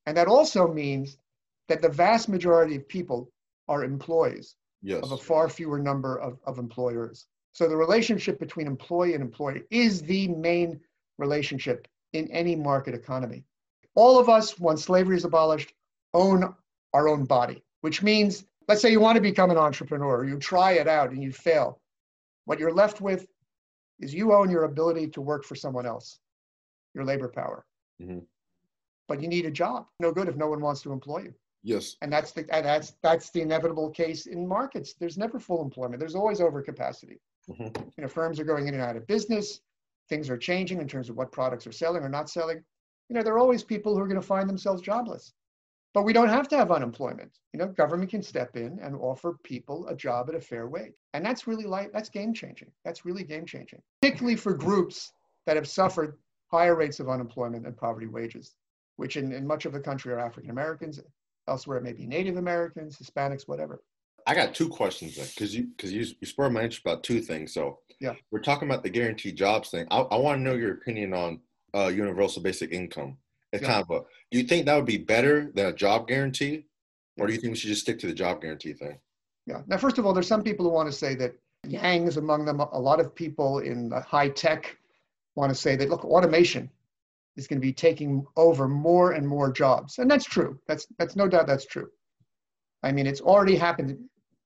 And 0.07 0.17
that 0.17 0.29
also 0.29 0.73
means 0.73 1.19
that 1.67 1.83
the 1.83 1.89
vast 1.89 2.29
majority 2.29 2.77
of 2.77 2.87
people 2.87 3.29
are 3.67 3.83
employees 3.83 4.55
yes. 4.81 5.03
of 5.03 5.11
a 5.11 5.17
far 5.17 5.49
fewer 5.49 5.81
number 5.81 6.21
of, 6.21 6.39
of 6.45 6.61
employers. 6.61 7.27
So 7.51 7.69
the 7.69 7.77
relationship 7.77 8.39
between 8.39 8.69
employee 8.69 9.15
and 9.15 9.23
employer 9.25 9.63
is 9.73 10.03
the 10.03 10.29
main 10.29 10.79
relationship 11.19 11.89
in 12.13 12.31
any 12.31 12.55
market 12.55 12.95
economy. 12.95 13.43
All 13.97 14.21
of 14.21 14.29
us, 14.29 14.57
once 14.61 14.85
slavery 14.85 15.17
is 15.17 15.25
abolished, 15.25 15.73
own 16.15 16.55
our 16.95 17.09
own 17.09 17.25
body, 17.25 17.65
which 17.81 18.05
means, 18.05 18.45
let's 18.69 18.81
say 18.81 18.93
you 18.93 19.01
want 19.01 19.17
to 19.17 19.21
become 19.21 19.51
an 19.51 19.59
entrepreneur, 19.59 20.25
you 20.25 20.39
try 20.39 20.75
it 20.75 20.87
out 20.87 21.11
and 21.11 21.25
you 21.25 21.33
fail. 21.33 21.81
What 22.45 22.61
you're 22.61 22.73
left 22.73 23.01
with 23.01 23.27
is 24.01 24.15
you 24.15 24.33
own 24.33 24.51
your 24.51 24.65
ability 24.65 25.09
to 25.09 25.21
work 25.21 25.45
for 25.45 25.55
someone 25.55 25.87
else, 25.87 26.21
your 26.95 27.05
labor 27.05 27.29
power. 27.29 27.67
Mhm. 28.01 28.27
But 29.09 29.21
you 29.23 29.29
need 29.29 29.47
a 29.47 29.51
job. 29.51 29.87
No 30.01 30.13
good 30.13 30.29
if 30.29 30.37
no 30.37 30.49
one 30.49 30.61
wants 30.61 30.83
to 30.83 30.93
employ 30.93 31.23
you 31.23 31.35
Yes. 31.63 31.97
and 32.03 32.13
that's 32.13 32.33
the 32.33 32.43
and 32.55 32.65
that's 32.65 32.93
that's 33.03 33.31
the 33.31 33.41
inevitable 33.43 33.91
case 33.91 34.27
in 34.27 34.47
markets 34.47 34.95
there's 34.95 35.19
never 35.19 35.41
full 35.41 35.61
employment 35.63 35.99
there's 35.99 36.15
always 36.15 36.39
overcapacity 36.41 37.19
Mhm. 37.49 37.77
you 37.97 38.03
know 38.03 38.09
firms 38.09 38.39
are 38.39 38.45
going 38.45 38.69
in 38.69 38.75
and 38.75 38.83
out 38.83 38.97
of 38.97 39.07
business 39.09 39.61
things 40.09 40.31
are 40.31 40.39
changing 40.39 40.81
in 40.81 40.87
terms 40.87 41.11
of 41.11 41.17
what 41.17 41.33
products 41.33 41.67
are 41.67 41.73
selling 41.73 42.05
or 42.05 42.09
not 42.09 42.31
selling 42.31 42.65
you 43.09 43.15
know 43.15 43.23
there 43.23 43.35
are 43.35 43.41
always 43.41 43.65
people 43.65 43.93
who 43.95 44.01
are 44.01 44.07
going 44.07 44.21
to 44.21 44.27
find 44.27 44.49
themselves 44.49 44.81
jobless 44.81 45.33
but 45.95 46.03
we 46.03 46.13
don't 46.13 46.29
have 46.29 46.49
to 46.49 46.57
have 46.57 46.71
unemployment 46.71 47.31
you 47.53 47.59
know 47.59 47.67
government 47.67 48.11
can 48.11 48.23
step 48.23 48.57
in 48.57 48.79
and 48.81 48.95
offer 48.97 49.37
people 49.43 49.87
a 49.89 49.95
job 49.97 50.29
at 50.29 50.35
a 50.35 50.41
fair 50.41 50.69
wage 50.69 50.93
and 51.15 51.25
that's 51.25 51.47
really 51.47 51.65
like 51.65 51.93
that's 51.93 52.09
game 52.09 52.33
changing 52.33 52.71
that's 52.85 53.05
really 53.05 53.25
game 53.25 53.47
changing 53.47 53.81
particularly 54.01 54.37
for 54.37 54.55
groups 54.55 55.13
that 55.47 55.57
have 55.57 55.69
suffered 55.69 56.17
higher 56.51 56.75
rates 56.75 57.01
of 57.01 57.09
unemployment 57.09 57.67
and 57.67 57.77
poverty 57.77 58.07
wages 58.07 58.55
which 58.97 59.17
in, 59.17 59.33
in 59.33 59.47
much 59.47 59.65
of 59.65 59.73
the 59.73 59.81
country 59.81 60.13
are 60.13 60.19
african 60.19 60.51
americans 60.51 61.01
elsewhere 61.49 61.79
it 61.79 61.83
may 61.85 61.93
be 61.93 62.07
Native 62.07 62.37
Americans, 62.37 62.99
Hispanics, 62.99 63.49
whatever. 63.49 63.83
I 64.27 64.35
got 64.35 64.55
two 64.55 64.69
questions 64.69 65.15
because 65.17 65.57
you 65.57 65.69
because 65.77 65.93
you 65.93 66.05
you 66.21 66.27
spurred 66.27 66.53
my 66.53 66.63
interest 66.63 66.83
about 66.85 67.03
two 67.03 67.21
things. 67.21 67.53
So 67.55 67.79
Yeah. 67.99 68.15
we're 68.31 68.41
talking 68.41 68.69
about 68.69 68.83
the 68.83 68.91
guaranteed 68.91 69.37
jobs 69.37 69.71
thing. 69.71 69.87
I, 69.91 70.01
I 70.01 70.17
want 70.17 70.39
to 70.39 70.43
know 70.43 70.55
your 70.55 70.75
opinion 70.75 71.15
on 71.15 71.41
uh, 71.75 71.87
universal 71.89 72.43
basic 72.43 72.73
income. 72.73 73.17
It's 73.53 73.63
Yeah. 73.63 73.69
kind 73.69 73.83
of 73.83 73.91
a. 73.91 74.01
Do 74.31 74.39
you 74.39 74.45
think 74.45 74.67
that 74.67 74.77
would 74.77 74.85
be 74.85 74.99
better 74.99 75.51
than 75.53 75.67
a 75.67 75.73
job 75.73 76.07
guarantee, 76.09 76.67
or 77.19 77.27
do 77.27 77.33
you 77.33 77.41
think 77.41 77.53
we 77.53 77.57
should 77.57 77.69
just 77.69 77.83
stick 77.83 77.99
to 78.01 78.07
the 78.07 78.13
job 78.15 78.43
guarantee 78.43 78.73
thing? 78.75 78.99
Yeah. 79.47 79.63
Now, 79.67 79.79
first 79.79 79.99
of 79.99 80.05
all, 80.07 80.13
there's 80.13 80.29
some 80.29 80.43
people 80.43 80.67
who 80.67 80.73
want 80.73 80.89
to 80.89 80.97
say 80.97 81.15
that 81.17 81.35
Yang 81.67 82.07
is 82.07 82.17
among 82.19 82.45
them. 82.45 82.61
A 82.61 82.79
lot 82.79 83.01
of 83.01 83.15
people 83.15 83.59
in 83.61 83.89
the 83.89 84.01
high 84.01 84.29
tech 84.29 84.77
want 85.35 85.51
to 85.51 85.55
say 85.55 85.75
that 85.77 85.89
look, 85.89 86.05
automation 86.05 86.71
is 87.37 87.47
going 87.47 87.61
to 87.61 87.67
be 87.67 87.73
taking 87.73 88.25
over 88.37 88.69
more 88.69 89.13
and 89.13 89.27
more 89.27 89.51
jobs, 89.51 89.99
and 89.99 90.11
that's 90.11 90.25
true. 90.25 90.59
That's 90.69 90.87
that's 90.99 91.17
no 91.17 91.27
doubt 91.27 91.47
that's 91.47 91.67
true. 91.67 91.91
I 92.83 92.93
mean, 92.93 93.07
it's 93.07 93.21
already 93.21 93.57
happened 93.57 93.99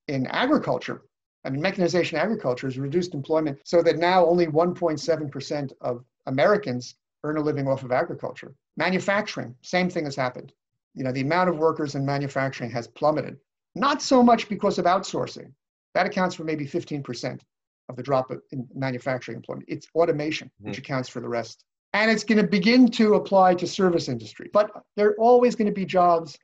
in 0.09 0.27
agriculture. 0.29 1.03
I 1.45 1.51
mean, 1.51 1.61
mechanization 1.61 2.17
agriculture 2.19 2.67
has 2.69 2.79
reduced 2.79 3.15
employment 3.15 3.59
so 3.65 3.83
that 3.83 3.99
now 3.99 4.25
only 4.25 4.47
1.7% 4.47 5.73
of 5.81 6.05
Americans 6.27 6.95
earn 7.25 7.37
a 7.37 7.41
living 7.43 7.67
off 7.67 7.83
of 7.83 7.93
agriculture. 7.93 8.55
Manufacturing, 8.77 9.55
same 9.63 9.91
thing 9.91 10.05
has 10.05 10.17
happened. 10.17 10.53
You 10.95 11.05
know, 11.05 11.13
the 11.13 11.21
amount 11.21 11.49
of 11.49 11.59
workers 11.59 11.95
in 11.95 12.05
manufacturing 12.05 12.71
has 12.71 12.89
plummeted. 12.89 13.39
Not 13.75 14.03
so 14.03 14.23
much 14.23 14.49
because 14.49 14.79
of 14.79 14.85
outsourcing. 14.85 15.53
That 15.95 16.07
accounts 16.07 16.35
for 16.35 16.45
maybe 16.45 16.67
15% 16.67 17.41
of 17.89 17.97
the 17.97 18.03
drop 18.03 18.31
in 18.53 18.67
manufacturing 18.75 19.37
employment. 19.37 19.67
It's 19.69 19.87
automation, 19.95 20.51
which 20.61 20.77
hmm. 20.77 20.81
accounts 20.81 21.09
for 21.09 21.21
the 21.21 21.29
rest. 21.29 21.65
And 21.95 22.11
it's 22.11 22.25
going 22.25 22.41
to 22.41 22.49
begin 22.49 22.89
to 22.93 23.15
apply 23.15 23.55
to 23.57 23.67
service 23.67 24.09
industry. 24.09 24.49
But 24.53 24.71
there 24.97 25.09
are 25.09 25.17
always 25.19 25.55
going 25.55 25.67
to 25.67 25.75
be 25.75 25.85
jobs, 25.85 26.39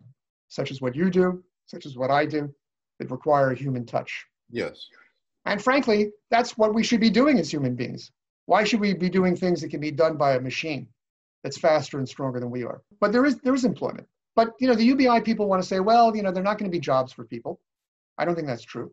such 0.49 0.71
as 0.71 0.83
what 0.83 0.95
you 0.95 1.09
do, 1.11 1.43
such 1.67 1.87
as 1.87 1.97
what 1.97 2.11
I 2.11 2.27
do, 2.27 2.53
that 2.99 3.11
require 3.11 3.51
a 3.51 3.55
human 3.55 3.87
touch. 3.87 4.27
Yes. 4.51 4.89
And 5.47 5.63
frankly, 5.63 6.11
that's 6.31 6.59
what 6.59 6.75
we 6.75 6.83
should 6.83 7.01
be 7.01 7.09
doing 7.09 7.39
as 7.39 7.51
human 7.51 7.75
beings. 7.75 8.11
Why 8.45 8.65
should 8.65 8.81
we 8.81 8.93
be 8.93 9.09
doing 9.09 9.37
things 9.37 9.63
that 9.63 9.71
can 9.71 9.81
be 9.81 9.91
done 9.91 10.17
by 10.17 10.35
a 10.35 10.41
machine 10.41 10.89
that's 11.43 11.59
faster 11.59 11.99
and 11.99 12.09
stronger 12.09 12.41
than 12.41 12.51
we 12.51 12.65
are? 12.65 12.83
But 13.01 13.13
there 13.13 13.25
is 13.25 13.39
there 13.41 13.55
is 13.55 13.65
employment. 13.65 14.09
But 14.37 14.53
you 14.61 14.69
know, 14.69 14.75
the 14.75 14.85
UBI 14.85 15.21
people 15.21 15.49
want 15.49 15.63
to 15.63 15.69
say, 15.69 15.81
well, 15.81 16.15
you 16.15 16.23
know, 16.23 16.31
they're 16.31 16.43
not 16.43 16.59
going 16.59 16.71
to 16.71 16.77
be 16.77 16.81
jobs 16.81 17.13
for 17.13 17.25
people. 17.25 17.61
I 18.19 18.25
don't 18.25 18.35
think 18.35 18.47
that's 18.47 18.63
true. 18.63 18.93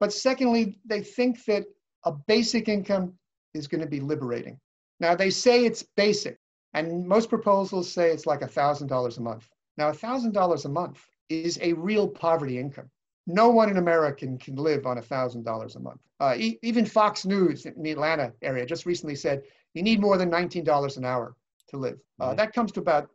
But 0.00 0.12
secondly, 0.12 0.78
they 0.84 1.02
think 1.02 1.44
that 1.44 1.64
a 2.04 2.12
basic 2.12 2.68
income 2.68 3.14
is 3.54 3.68
going 3.68 3.82
to 3.82 3.86
be 3.86 4.00
liberating. 4.00 4.58
Now 4.98 5.14
they 5.14 5.30
say 5.30 5.64
it's 5.64 5.82
basic, 5.96 6.38
and 6.74 7.06
most 7.06 7.28
proposals 7.28 7.92
say 7.92 8.10
it's 8.10 8.26
like 8.26 8.40
$1,000 8.40 9.18
a 9.18 9.20
month. 9.20 9.48
Now, 9.76 9.90
$1,000 9.92 10.64
a 10.64 10.68
month 10.68 11.06
is 11.28 11.58
a 11.62 11.72
real 11.72 12.06
poverty 12.06 12.58
income. 12.58 12.90
No 13.26 13.48
one 13.48 13.70
in 13.70 13.76
America 13.76 14.26
can, 14.26 14.38
can 14.38 14.56
live 14.56 14.86
on 14.86 14.98
$1,000 14.98 15.76
a 15.76 15.80
month. 15.80 16.00
Uh, 16.18 16.34
e- 16.36 16.58
even 16.62 16.84
Fox 16.84 17.24
News 17.24 17.64
in 17.64 17.82
the 17.82 17.92
Atlanta 17.92 18.32
area 18.42 18.66
just 18.66 18.84
recently 18.86 19.14
said 19.14 19.42
you 19.74 19.82
need 19.82 20.00
more 20.00 20.18
than 20.18 20.30
$19 20.30 20.96
an 20.96 21.04
hour 21.04 21.34
to 21.70 21.76
live. 21.78 21.98
Uh, 22.20 22.32
Mhm. 22.32 22.36
That 22.36 22.52
comes 22.52 22.72
to 22.72 22.80
about 22.80 23.10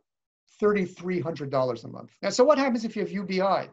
$3,300 0.60 1.84
a 1.84 1.88
month. 1.88 2.10
Now, 2.22 2.30
so 2.30 2.44
what 2.44 2.58
happens 2.58 2.84
if 2.84 2.96
you 2.96 3.02
have 3.02 3.10
UBI? 3.10 3.70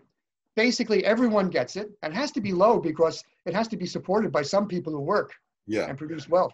Basically, 0.56 1.04
everyone 1.06 1.50
gets 1.50 1.76
it, 1.76 1.90
and 2.04 2.14
it 2.14 2.16
has 2.16 2.32
to 2.34 2.42
be 2.42 2.54
low 2.54 2.80
because 2.80 3.24
it 3.46 3.54
has 3.54 3.68
to 3.70 3.78
be 3.78 3.86
supported 3.86 4.32
by 4.32 4.42
some 4.44 4.68
people 4.68 4.94
who 4.94 5.00
work 5.02 5.34
Yeah. 5.66 5.88
and 5.90 5.98
produce 5.98 6.30
wealth. 6.30 6.54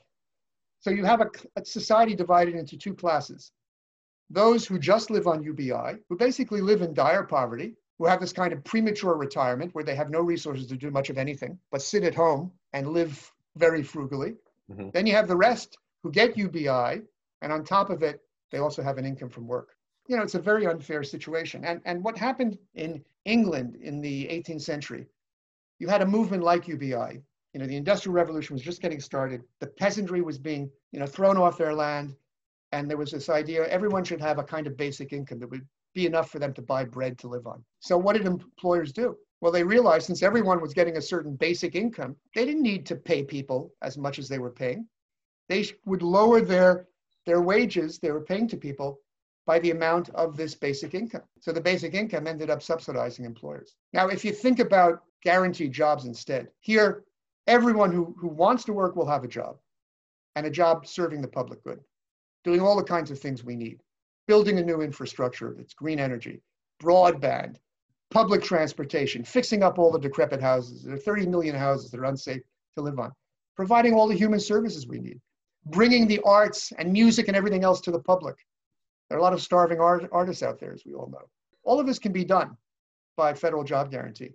So 0.80 0.90
you 0.92 1.04
have 1.06 1.22
a, 1.22 1.30
a 1.58 1.66
society 1.66 2.16
divided 2.16 2.56
into 2.56 2.78
two 2.78 2.94
classes. 2.94 3.52
Those 4.30 4.66
who 4.66 4.80
just 4.80 5.10
live 5.10 5.28
on 5.28 5.44
UBI, 5.44 5.98
who 6.08 6.16
basically 6.16 6.62
live 6.62 6.82
in 6.82 6.94
dire 6.94 7.24
poverty, 7.24 7.76
who 7.98 8.06
have 8.06 8.22
this 8.22 8.32
kind 8.32 8.54
of 8.54 8.64
premature 8.64 9.16
retirement 9.16 9.74
where 9.76 9.84
they 9.84 9.96
have 9.96 10.10
no 10.10 10.22
resources 10.22 10.68
to 10.68 10.78
do 10.78 10.90
much 10.92 11.10
of 11.10 11.18
anything, 11.18 11.60
but 11.72 11.82
sit 11.82 12.04
at 12.04 12.16
home 12.16 12.52
and 12.72 12.88
live 12.94 13.30
very 13.58 13.84
frugally. 13.84 14.36
Mhm. 14.72 14.94
Then 14.94 15.06
you 15.06 15.14
have 15.14 15.28
the 15.28 15.36
rest 15.36 15.78
who 16.04 16.12
get 16.12 16.38
UBI, 16.38 17.02
and 17.42 17.52
on 17.52 17.64
top 17.64 17.90
of 17.90 18.04
it, 18.04 18.22
they 18.52 18.58
also 18.58 18.82
have 18.82 18.98
an 18.98 19.06
income 19.06 19.30
from 19.30 19.48
work. 19.48 19.76
You 20.08 20.18
know, 20.18 20.24
it's 20.24 20.36
a 20.36 20.42
very 20.42 20.66
unfair 20.66 21.04
situation. 21.04 21.64
And, 21.66 21.82
and 21.86 22.04
what 22.04 22.18
happened 22.18 22.58
in 22.74 23.04
England 23.26 23.78
in 23.82 24.02
the 24.02 24.26
18th 24.26 24.62
century, 24.62 25.06
you 25.78 25.88
had 25.88 26.02
a 26.02 26.06
movement 26.06 26.44
like 26.44 26.68
UBI. 26.68 27.22
You 27.54 27.60
know, 27.60 27.68
the 27.68 27.78
Industrial 27.78 28.14
Revolution 28.14 28.54
was 28.54 28.64
just 28.64 28.82
getting 28.82 29.00
started. 29.00 29.44
The 29.60 29.68
peasantry 29.68 30.22
was 30.22 30.38
being, 30.38 30.70
you 30.92 31.00
know, 31.00 31.06
thrown 31.06 31.38
off 31.38 31.58
their 31.58 31.74
land. 31.74 32.16
And 32.72 32.90
there 32.90 32.98
was 32.98 33.12
this 33.12 33.30
idea 33.30 33.68
everyone 33.68 34.04
should 34.04 34.22
have 34.22 34.38
a 34.38 34.44
kind 34.44 34.68
of 34.68 34.78
basic 34.78 35.14
income 35.14 35.40
that 35.40 35.50
would 35.50 35.66
be 35.94 36.06
enough 36.06 36.30
for 36.30 36.40
them 36.40 36.54
to 36.54 36.62
buy 36.62 36.84
bread 36.84 37.18
to 37.20 37.28
live 37.28 37.48
on. 37.48 37.64
So 37.80 37.98
what 37.98 38.16
did 38.16 38.26
employers 38.26 38.92
do? 38.92 39.18
Well, 39.42 39.52
they 39.52 39.64
realized 39.64 40.06
since 40.06 40.22
everyone 40.22 40.62
was 40.62 40.74
getting 40.74 40.98
a 40.98 41.02
certain 41.02 41.36
basic 41.36 41.76
income, 41.76 42.16
they 42.36 42.46
didn't 42.46 42.62
need 42.62 42.86
to 42.88 42.96
pay 42.96 43.24
people 43.24 43.74
as 43.82 43.98
much 43.98 44.20
as 44.20 44.28
they 44.28 44.40
were 44.40 44.52
paying. 44.52 44.88
they 45.48 45.66
would 45.86 46.04
lower 46.04 46.42
their, 46.42 46.88
their 47.30 47.42
wages 47.42 48.00
they 48.00 48.12
were 48.12 48.22
paying 48.22 48.48
to 48.48 48.58
people 48.58 49.00
by 49.46 49.60
the 49.60 49.72
amount 49.72 50.10
of 50.10 50.36
this 50.36 50.56
basic 50.56 50.94
income. 50.94 51.22
So 51.40 51.52
the 51.52 51.62
basic 51.62 51.94
income 51.94 52.28
ended 52.28 52.50
up 52.50 52.62
subsidizing 52.62 53.24
employers. 53.24 53.76
Now, 53.94 54.08
if 54.08 54.26
you 54.26 54.32
think 54.32 54.60
about 54.60 55.04
guaranteed 55.24 55.72
jobs 55.72 56.06
instead, 56.06 56.48
here, 56.60 57.04
everyone 57.48 57.92
who, 57.92 58.16
who 58.20 58.28
wants 58.28 58.64
to 58.66 58.74
work 58.74 58.96
will 58.96 59.08
have 59.08 59.24
a 59.24 59.28
job 59.28 59.58
and 60.36 60.46
a 60.46 60.50
job 60.50 60.88
serving 60.88 61.22
the 61.22 61.28
public 61.28 61.64
good, 61.64 61.80
doing 62.44 62.62
all 62.62 62.76
the 62.76 62.84
kinds 62.84 63.12
of 63.12 63.20
things 63.20 63.44
we 63.44 63.56
need, 63.56 63.82
building 64.28 64.58
a 64.58 64.64
new 64.64 64.82
infrastructure 64.82 65.54
that's 65.56 65.74
green 65.74 66.00
energy, 66.00 66.42
broadband, 66.82 67.58
public 68.12 68.42
transportation, 68.42 69.24
fixing 69.24 69.62
up 69.62 69.78
all 69.78 69.92
the 69.92 70.00
decrepit 70.00 70.42
houses. 70.42 70.84
There 70.84 70.96
are 70.96 70.98
30 70.98 71.28
million 71.28 71.56
houses 71.56 71.92
that 71.92 72.00
are 72.00 72.06
unsafe 72.06 72.42
to 72.76 72.84
live 72.84 73.00
on, 73.00 73.12
providing 73.56 73.94
all 73.94 74.08
the 74.08 74.16
human 74.16 74.40
services 74.40 74.88
we 74.88 75.00
need, 75.00 75.20
bringing 75.72 76.08
the 76.08 76.20
arts 76.26 76.72
and 76.78 76.92
music 76.92 77.28
and 77.28 77.38
everything 77.38 77.64
else 77.64 77.82
to 77.82 77.92
the 77.92 78.00
public. 78.00 78.36
There 79.10 79.18
are 79.18 79.22
a 79.22 79.24
lot 79.24 79.34
of 79.34 79.42
starving 79.42 79.80
art, 79.80 80.08
artists 80.12 80.44
out 80.44 80.60
there, 80.60 80.74
as 80.74 80.84
we 80.86 80.94
all 80.94 81.10
know. 81.10 81.28
All 81.64 81.80
of 81.80 81.88
this 81.88 82.00
can 82.00 82.12
be 82.12 82.24
done 82.24 82.56
by 83.18 83.34
federal 83.34 83.64
job 83.64 83.92
guarantee. 83.92 84.34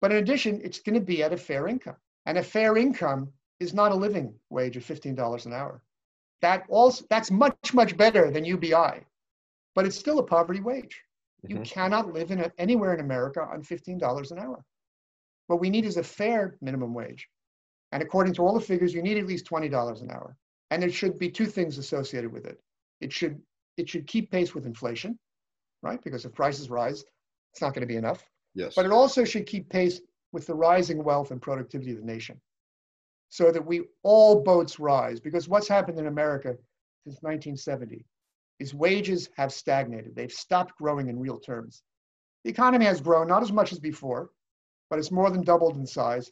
But 0.00 0.12
in 0.12 0.18
addition, 0.18 0.60
it's 0.62 0.80
going 0.80 0.94
to 0.94 1.00
be 1.00 1.22
at 1.22 1.32
a 1.32 1.36
fair 1.36 1.68
income. 1.68 1.96
And 2.26 2.38
a 2.38 2.42
fair 2.42 2.76
income 2.76 3.32
is 3.60 3.74
not 3.74 3.92
a 3.92 3.94
living 3.94 4.34
wage 4.50 4.76
of 4.76 4.84
$15 4.84 5.46
an 5.46 5.52
hour. 5.52 5.82
That 6.42 6.64
also 6.68 7.04
that's 7.10 7.30
much, 7.30 7.74
much 7.74 7.96
better 7.96 8.30
than 8.30 8.44
UBI, 8.44 9.04
but 9.74 9.86
it's 9.86 9.98
still 9.98 10.18
a 10.18 10.22
poverty 10.22 10.60
wage. 10.60 11.02
You 11.46 11.56
Mhm. 11.58 11.64
cannot 11.64 12.12
live 12.12 12.30
in 12.30 12.40
a, 12.40 12.52
anywhere 12.58 12.94
in 12.94 13.00
America 13.00 13.42
on 13.42 13.62
$15 13.62 14.30
an 14.30 14.38
hour. 14.38 14.64
What 15.46 15.60
we 15.60 15.70
need 15.70 15.84
is 15.84 15.96
a 15.96 16.02
fair 16.02 16.56
minimum 16.60 16.94
wage. 16.94 17.28
And 17.92 18.02
according 18.02 18.34
to 18.34 18.42
all 18.42 18.54
the 18.54 18.60
figures, 18.60 18.94
you 18.94 19.02
need 19.02 19.18
at 19.18 19.26
least 19.26 19.46
$20 19.46 20.00
an 20.00 20.10
hour. 20.10 20.36
And 20.70 20.82
there 20.82 20.90
should 20.90 21.18
be 21.18 21.30
two 21.30 21.46
things 21.46 21.78
associated 21.78 22.32
with 22.32 22.46
it. 22.46 22.60
It 23.00 23.12
should, 23.12 23.40
it 23.76 23.88
should 23.88 24.06
keep 24.06 24.30
pace 24.30 24.54
with 24.54 24.66
inflation, 24.66 25.18
right? 25.82 26.02
Because 26.02 26.24
if 26.24 26.34
prices 26.34 26.70
rise, 26.70 27.04
it's 27.52 27.60
not 27.60 27.74
going 27.74 27.82
to 27.82 27.86
be 27.86 27.96
enough. 27.96 28.24
Yes. 28.54 28.74
But 28.74 28.86
it 28.86 28.92
also 28.92 29.24
should 29.24 29.46
keep 29.46 29.68
pace 29.68 30.00
with 30.32 30.46
the 30.46 30.54
rising 30.54 31.02
wealth 31.02 31.30
and 31.30 31.40
productivity 31.40 31.92
of 31.92 31.98
the 31.98 32.04
nation 32.04 32.40
so 33.28 33.50
that 33.50 33.64
we 33.64 33.82
all 34.02 34.42
boats 34.42 34.78
rise. 34.78 35.20
Because 35.20 35.48
what's 35.48 35.68
happened 35.68 35.98
in 35.98 36.06
America 36.06 36.50
since 37.04 37.16
1970 37.22 38.04
is 38.60 38.74
wages 38.74 39.28
have 39.36 39.52
stagnated. 39.52 40.14
They've 40.14 40.32
stopped 40.32 40.76
growing 40.78 41.08
in 41.08 41.18
real 41.18 41.38
terms. 41.38 41.82
The 42.44 42.50
economy 42.50 42.84
has 42.84 43.00
grown, 43.00 43.26
not 43.26 43.42
as 43.42 43.52
much 43.52 43.72
as 43.72 43.78
before, 43.78 44.30
but 44.90 44.98
it's 44.98 45.10
more 45.10 45.30
than 45.30 45.42
doubled 45.42 45.76
in 45.76 45.86
size. 45.86 46.30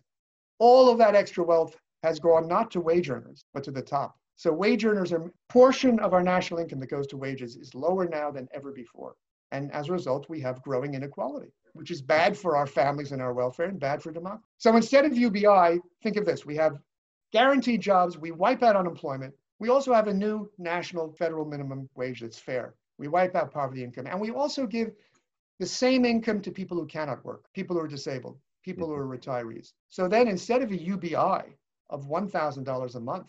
All 0.58 0.90
of 0.90 0.98
that 0.98 1.16
extra 1.16 1.42
wealth 1.42 1.76
has 2.02 2.20
gone 2.20 2.46
not 2.46 2.70
to 2.72 2.80
wage 2.80 3.10
earners, 3.10 3.44
but 3.52 3.64
to 3.64 3.70
the 3.70 3.82
top. 3.82 4.16
So 4.42 4.52
wage 4.52 4.84
earners 4.84 5.12
are 5.12 5.32
portion 5.49 6.00
of 6.00 6.12
our 6.12 6.20
national 6.20 6.58
income 6.58 6.80
that 6.80 6.90
goes 6.90 7.06
to 7.06 7.16
wages 7.16 7.54
is 7.54 7.76
lower 7.76 8.08
now 8.08 8.32
than 8.32 8.49
ever 8.52 8.72
before. 8.72 9.14
And 9.52 9.70
as 9.70 9.88
a 9.88 9.92
result, 9.92 10.28
we 10.28 10.40
have 10.40 10.61
growing 10.62 10.94
inequality, 10.94 11.52
which 11.75 11.92
is 11.92 12.02
bad 12.02 12.37
for 12.37 12.56
our 12.56 12.66
families 12.66 13.12
and 13.12 13.22
our 13.22 13.34
welfare 13.34 13.68
and 13.68 13.78
bad 13.78 14.02
for 14.02 14.11
democracy. 14.11 14.42
So 14.58 14.75
instead 14.75 15.04
of 15.04 15.16
UBI, 15.16 15.78
think 16.02 16.16
of 16.16 16.26
this 16.26 16.44
we 16.44 16.56
have 16.56 16.76
guaranteed 17.30 17.82
jobs, 17.82 18.18
we 18.18 18.32
wipe 18.32 18.64
out 18.64 18.75
unemployment. 18.75 19.32
We 19.61 19.68
also 19.68 19.94
have 19.94 20.08
a 20.08 20.12
new 20.12 20.50
national 20.58 21.12
federal 21.12 21.44
minimum 21.44 21.88
wage 21.94 22.22
that's 22.22 22.40
fair. 22.40 22.75
We 22.99 23.06
wipe 23.06 23.37
out 23.37 23.52
poverty 23.52 23.84
income. 23.84 24.08
And 24.08 24.20
we 24.20 24.32
also 24.32 24.66
give 24.66 24.90
the 25.61 25.66
same 25.66 26.04
income 26.04 26.40
to 26.40 26.50
people 26.50 26.76
who 26.76 26.87
cannot 26.87 27.25
work, 27.25 27.44
people 27.54 27.76
who 27.76 27.82
are 27.82 27.87
disabled, 27.87 28.40
people 28.64 28.88
who 28.88 28.94
are 28.94 29.06
retirees. 29.06 29.72
So 29.88 30.08
then 30.08 30.26
instead 30.26 30.62
of 30.62 30.72
a 30.72 30.82
UBI 30.82 31.54
of 31.90 32.08
$1,000 32.08 32.94
a 32.96 33.00
month, 33.00 33.28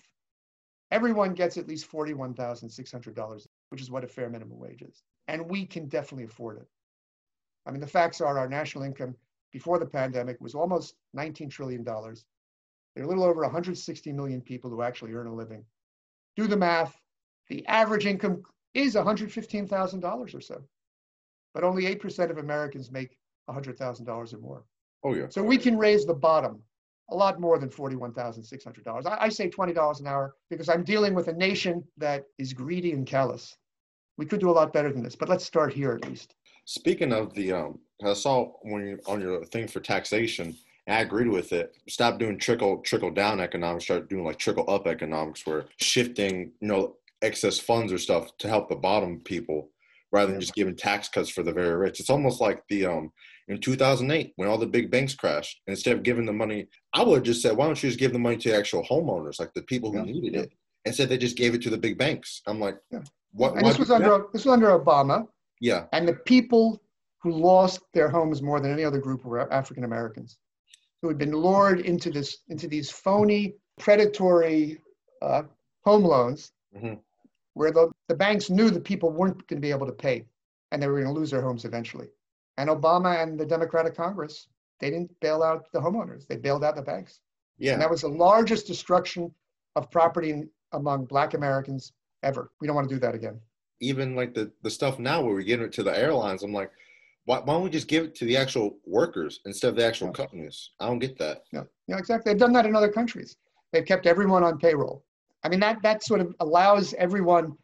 everyone 0.94 1.34
gets 1.34 1.58
at 1.58 1.68
least 1.68 1.92
$41,600, 1.92 3.48
which 3.70 3.82
is 3.82 3.90
what 3.90 4.04
a 4.04 4.08
fair 4.08 4.30
minimum 4.30 4.60
wage 4.60 4.84
is. 4.84 5.02
And 5.28 5.50
we 5.50 5.66
can 5.66 5.88
definitely 5.88 6.26
afford 6.26 6.58
it. 6.58 6.68
I 7.66 7.72
mean, 7.72 7.82
the 7.82 7.88
facts 7.88 8.22
are 8.22 8.38
our 8.38 8.48
national 8.48 8.84
income 8.84 9.16
before 9.52 9.80
the 9.80 9.88
pandemic 9.88 10.40
was 10.40 10.54
almost 10.54 10.94
$19 11.18 11.50
trillion. 11.50 11.84
There 11.84 11.94
are 11.96 13.04
a 13.04 13.08
little 13.08 13.24
over 13.24 13.42
160 13.42 14.12
million 14.14 14.40
people 14.40 14.70
who 14.70 14.84
actually 14.84 15.14
earn 15.14 15.26
a 15.26 15.34
living. 15.34 15.66
Do 16.36 16.46
the 16.46 16.58
math. 16.58 16.96
The 17.50 17.66
average 17.66 18.06
income 18.06 18.44
is 18.76 18.94
$115,000 18.94 20.36
or 20.36 20.42
so, 20.42 20.62
but 21.56 21.64
only 21.64 21.84
8% 21.96 22.30
of 22.30 22.38
Americans 22.38 22.92
make 22.92 23.18
$100,000 23.50 24.34
or 24.34 24.38
more. 24.38 24.64
oh 25.04 25.16
yeah. 25.16 25.26
So 25.30 25.42
we 25.44 25.58
can 25.58 25.76
raise 25.76 26.06
the 26.06 26.14
bottom 26.14 26.62
a 27.14 27.16
lot 27.16 27.40
more 27.40 27.60
than 27.60 27.70
$41,600. 27.70 29.06
I, 29.06 29.18
I 29.22 29.30
say 29.30 29.50
$20 29.50 30.00
an 30.00 30.08
hour 30.08 30.36
because 30.50 30.68
I'm 30.68 30.84
dealing 30.84 31.14
with 31.14 31.28
a 31.28 31.34
nation 31.34 31.84
that 31.98 32.26
is 32.38 32.54
greedy 32.54 32.92
and 32.92 33.06
callous. 33.06 33.56
We 34.18 34.26
could 34.26 34.40
do 34.40 34.50
a 34.50 34.52
lot 34.52 34.74
better 34.74 34.92
than 34.92 35.04
this, 35.04 35.16
but 35.16 35.30
let's 35.30 35.46
start 35.46 35.74
here 35.74 35.94
at 35.94 36.08
least. 36.10 36.36
Speaking 36.66 37.14
of 37.14 37.34
the, 37.34 37.52
um, 37.54 37.80
I 38.04 38.14
saw 38.14 38.54
when 38.62 38.88
you 38.88 39.00
on 39.06 39.22
your 39.22 39.44
thing 39.46 39.68
for 39.68 39.80
taxation, 39.80 40.56
I 40.88 41.02
agreed 41.02 41.30
with 41.30 41.54
it. 41.54 41.76
Stop 41.88 42.20
doing 42.20 42.38
trickle 42.38 42.78
trickle 42.80 43.12
down 43.12 43.40
economics. 43.40 43.86
Start 43.86 44.10
doing 44.10 44.24
like 44.24 44.38
trickle 44.38 44.70
up 44.70 44.88
economics, 44.88 45.46
where 45.46 45.66
shifting 45.78 46.52
you 46.60 46.68
know 46.68 46.96
excess 47.22 47.60
funds 47.60 47.92
or 47.92 47.98
stuff 47.98 48.38
to 48.38 48.48
help 48.48 48.70
the 48.70 48.76
bottom 48.76 49.20
people, 49.22 49.70
rather 50.14 50.32
than 50.32 50.40
just 50.40 50.54
giving 50.54 50.76
tax 50.76 51.10
cuts 51.10 51.30
for 51.30 51.44
the 51.44 51.52
very 51.52 51.76
rich. 51.76 52.00
It's 52.00 52.10
almost 52.12 52.40
like 52.40 52.62
the 52.70 52.86
um 52.86 53.12
in 53.50 53.60
2008 53.60 54.32
when 54.38 54.48
all 54.48 54.58
the 54.58 54.66
big 54.66 54.90
banks 54.90 55.14
crashed. 55.16 55.62
Instead 55.68 55.98
of 55.98 56.04
giving 56.04 56.26
the 56.26 56.32
money, 56.32 56.68
I 56.94 57.04
would 57.04 57.16
have 57.16 57.24
just 57.24 57.42
said, 57.42 57.58
why 57.58 57.66
don't 57.66 57.82
you 57.84 57.90
just 57.90 58.00
give 58.00 58.14
the 58.14 58.20
money 58.20 58.38
to 58.38 58.50
the 58.52 58.56
actual 58.58 58.84
homeowners, 58.84 59.40
like 59.40 59.54
the 59.54 59.64
people 59.64 59.92
who 59.92 59.98
Yeah, 59.98 60.06
needed 60.14 60.36
it? 60.36 60.54
Instead, 60.86 61.10
they 61.10 61.18
just 61.18 61.36
gave 61.36 61.54
it 61.54 61.62
to 61.64 61.70
the 61.70 61.78
big 61.78 61.98
banks. 61.98 62.42
I'm 62.48 62.60
like, 62.60 62.78
Yeah. 62.92 63.00
what? 63.32 63.58
And 63.58 63.66
this 63.68 63.80
was 63.80 63.90
do 63.90 63.98
that? 63.98 64.04
under 64.12 64.28
this 64.32 64.46
was 64.46 64.54
under 64.54 64.68
Obama, 64.80 65.28
yeah, 65.60 65.88
and 65.92 66.08
the 66.08 66.14
people 66.14 66.82
who 67.22 67.32
lost 67.32 67.80
their 67.94 68.10
homes 68.10 68.42
more 68.42 68.60
than 68.60 68.72
any 68.72 68.84
other 68.86 69.00
group 69.00 69.26
were 69.26 69.52
African 69.52 69.84
Americans, 69.86 70.38
who 71.02 71.08
had 71.08 71.18
been 71.18 71.32
lured 71.32 71.80
into 71.80 72.12
this 72.12 72.38
into 72.50 72.68
these 72.68 72.90
phony, 72.92 73.56
predatory 73.80 74.80
uh, 75.22 75.44
home 75.86 76.04
loans, 76.04 76.52
Mhm. 76.78 77.00
where 77.54 77.72
the, 77.72 77.90
the 78.14 78.18
banks 78.18 78.52
knew 78.52 78.70
the 78.70 78.80
people 78.92 79.10
weren't 79.12 79.42
going 79.48 79.60
to 79.60 79.68
be 79.68 79.72
able 79.78 79.88
to 79.88 79.92
pay, 80.08 80.18
and 80.70 80.78
they 80.80 80.88
were 80.88 81.02
going 81.02 81.12
to 81.12 81.20
lose 81.20 81.32
their 81.32 81.42
homes 81.42 81.66
eventually. 81.66 82.10
And 82.60 82.70
Obama 82.70 83.12
and 83.24 83.40
the 83.40 83.46
Democratic 83.56 83.96
Congress, 83.96 84.36
they 84.80 84.92
didn't 84.92 85.10
bail 85.20 85.42
out 85.42 85.62
the 85.74 85.80
homeowners; 85.80 86.28
they 86.28 86.36
bailed 86.48 86.64
out 86.64 86.76
the 86.76 86.84
banks. 86.94 87.14
yeah. 87.58 87.74
And 87.74 87.82
that 87.82 87.90
was 87.90 88.02
the 88.02 88.16
largest 88.28 88.68
destruction 88.68 89.34
of 89.78 89.90
property 89.90 90.44
among 90.74 91.06
Black 91.06 91.34
Americans 91.34 91.94
ever. 92.22 92.52
We 92.62 92.68
don't 92.68 92.76
want 92.76 92.88
to 92.88 92.96
do 92.96 93.00
that 93.06 93.16
again. 93.16 93.38
even 93.80 94.08
like 94.20 94.32
the 94.36 94.46
the 94.66 94.70
stuff 94.70 94.96
now 95.00 95.18
where 95.24 95.34
we're 95.34 95.42
give 95.52 95.62
it 95.62 95.74
to 95.78 95.84
the 95.90 95.98
airlines, 96.06 96.44
I'm 96.44 96.54
like, 96.62 96.72
why, 97.26 97.40
why 97.46 97.54
don't 97.54 97.64
we 97.64 97.72
just 97.80 97.88
give 97.88 98.04
it 98.08 98.14
to 98.20 98.26
the 98.26 98.38
actual 98.44 98.78
workers 98.86 99.34
instead 99.50 99.70
of 99.70 99.76
the 99.80 99.86
actual 99.90 100.12
companies? 100.12 100.58
I 100.80 100.86
don't 100.88 101.00
get 101.00 101.18
that. 101.18 101.38
Yeah, 101.52 101.64
yeah, 101.90 101.98
exactly. 101.98 102.26
They've 102.32 102.40
done 102.46 102.54
that 102.54 102.68
in 102.68 102.76
other 102.76 102.92
countries. 103.00 103.38
They've 103.72 103.90
kept 103.94 104.06
everyone 104.06 104.44
on 104.44 104.60
payroll. 104.60 104.98
I 105.44 105.50
mean, 105.50 105.62
that 105.62 105.78
that 105.88 106.04
sort 106.04 106.22
of 106.22 106.28
allows 106.46 106.94
everyone 107.08 107.58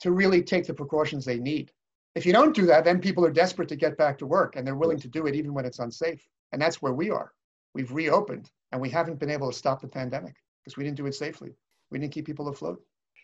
to 0.00 0.12
really 0.12 0.42
take 0.42 0.66
the 0.66 0.74
precautions 0.74 1.24
they 1.24 1.38
need. 1.38 1.72
If 2.14 2.24
you 2.24 2.32
don't 2.32 2.54
do 2.54 2.66
that, 2.66 2.84
then 2.84 3.00
people 3.00 3.24
are 3.24 3.32
desperate 3.32 3.68
to 3.70 3.76
get 3.76 3.96
back 3.96 4.18
to 4.18 4.26
work, 4.26 4.56
and 4.56 4.66
they're 4.66 4.76
willing 4.76 5.00
to 5.00 5.08
do 5.08 5.26
it 5.26 5.34
even 5.34 5.52
when 5.52 5.64
it's 5.64 5.80
unsafe. 5.80 6.26
And 6.52 6.62
that's 6.62 6.80
where 6.80 6.92
we 6.92 7.10
are. 7.10 7.32
We've 7.74 7.90
reopened, 7.92 8.50
and 8.70 8.80
we 8.80 8.88
haven't 8.90 9.18
been 9.18 9.30
able 9.30 9.50
to 9.50 9.56
stop 9.56 9.80
the 9.80 9.88
pandemic 9.88 10.36
because 10.62 10.76
we 10.76 10.84
didn't 10.84 10.96
do 10.96 11.06
it 11.06 11.14
safely. 11.14 11.54
We 11.90 11.98
didn't 11.98 12.12
keep 12.12 12.26
people 12.26 12.48
afloat. 12.48 12.80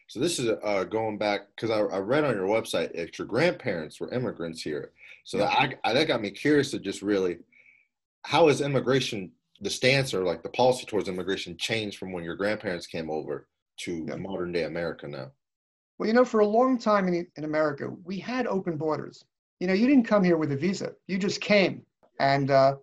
So 0.08 0.18
this 0.18 0.40
is 0.40 0.50
uh, 0.64 0.84
going 0.84 1.18
back 1.18 1.42
because 1.54 1.70
I, 1.70 1.78
I 1.78 1.98
read 2.00 2.24
on 2.24 2.34
your 2.34 2.48
website 2.48 2.96
that 2.96 3.16
your 3.16 3.28
grandparents 3.28 4.00
were 4.00 4.12
immigrants 4.12 4.60
here. 4.60 4.90
So 5.24 5.38
that 5.38 5.52
I, 5.52 5.74
I 5.84 5.92
that 5.92 6.08
got 6.08 6.20
me 6.20 6.32
curious 6.32 6.72
to 6.72 6.80
just 6.80 7.00
really, 7.00 7.38
how 8.24 8.48
is 8.48 8.60
immigration 8.60 9.30
the 9.60 9.70
stance 9.70 10.12
or 10.12 10.24
like 10.24 10.42
the 10.42 10.48
policy 10.48 10.84
towards 10.84 11.08
immigration 11.08 11.56
changed 11.56 11.98
from 11.98 12.10
when 12.10 12.24
your 12.24 12.34
grandparents 12.34 12.88
came 12.88 13.08
over 13.08 13.46
to 13.80 14.04
Yeah. 14.08 14.16
modern 14.16 14.50
day 14.50 14.64
America 14.64 15.06
now? 15.06 15.30
Well, 16.00 16.06
you 16.06 16.14
know, 16.14 16.24
for 16.24 16.40
a 16.40 16.46
long 16.46 16.78
time 16.78 17.08
in, 17.08 17.26
in 17.36 17.44
America, 17.44 17.90
we 18.04 18.18
had 18.18 18.46
open 18.46 18.78
borders. 18.78 19.22
You 19.58 19.66
know, 19.66 19.74
you 19.74 19.86
didn't 19.86 20.06
come 20.06 20.24
here 20.24 20.38
with 20.38 20.50
a 20.50 20.56
visa; 20.56 20.94
you 21.08 21.18
just 21.18 21.42
came, 21.42 21.84
and 22.18 22.50
uh, 22.50 22.76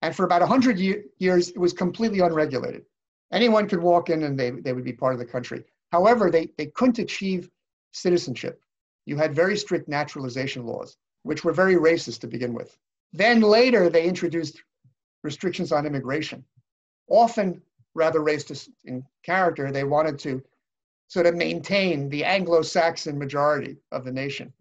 and 0.00 0.16
for 0.16 0.24
about 0.24 0.40
hundred 0.40 0.78
ye- 0.78 1.02
years, 1.18 1.50
it 1.50 1.58
was 1.58 1.74
completely 1.74 2.20
unregulated. 2.20 2.86
Anyone 3.34 3.68
could 3.68 3.82
walk 3.82 4.08
in, 4.08 4.22
and 4.22 4.40
they 4.40 4.50
they 4.50 4.72
would 4.72 4.82
be 4.82 4.94
part 4.94 5.12
of 5.12 5.18
the 5.18 5.26
country. 5.26 5.62
However, 5.92 6.30
they 6.30 6.48
they 6.56 6.68
couldn't 6.68 6.98
achieve 7.00 7.50
citizenship. 7.92 8.62
You 9.04 9.18
had 9.18 9.34
very 9.34 9.58
strict 9.58 9.86
naturalization 9.86 10.64
laws, 10.64 10.96
which 11.22 11.44
were 11.44 11.52
very 11.52 11.74
racist 11.74 12.20
to 12.20 12.28
begin 12.28 12.54
with. 12.54 12.78
Then 13.12 13.42
later, 13.42 13.90
they 13.90 14.08
introduced 14.08 14.62
restrictions 15.22 15.70
on 15.70 15.84
immigration, 15.84 16.42
often 17.10 17.60
rather 17.94 18.20
racist 18.20 18.70
in 18.86 19.04
character. 19.22 19.70
They 19.70 19.84
wanted 19.84 20.18
to 20.20 20.42
sort 21.08 21.26
of 21.26 21.34
maintain 21.34 22.08
the 22.08 22.24
Anglo-Saxon 22.24 23.18
majority 23.18 23.76
of 23.92 24.04
the 24.04 24.12
nation 24.12 24.52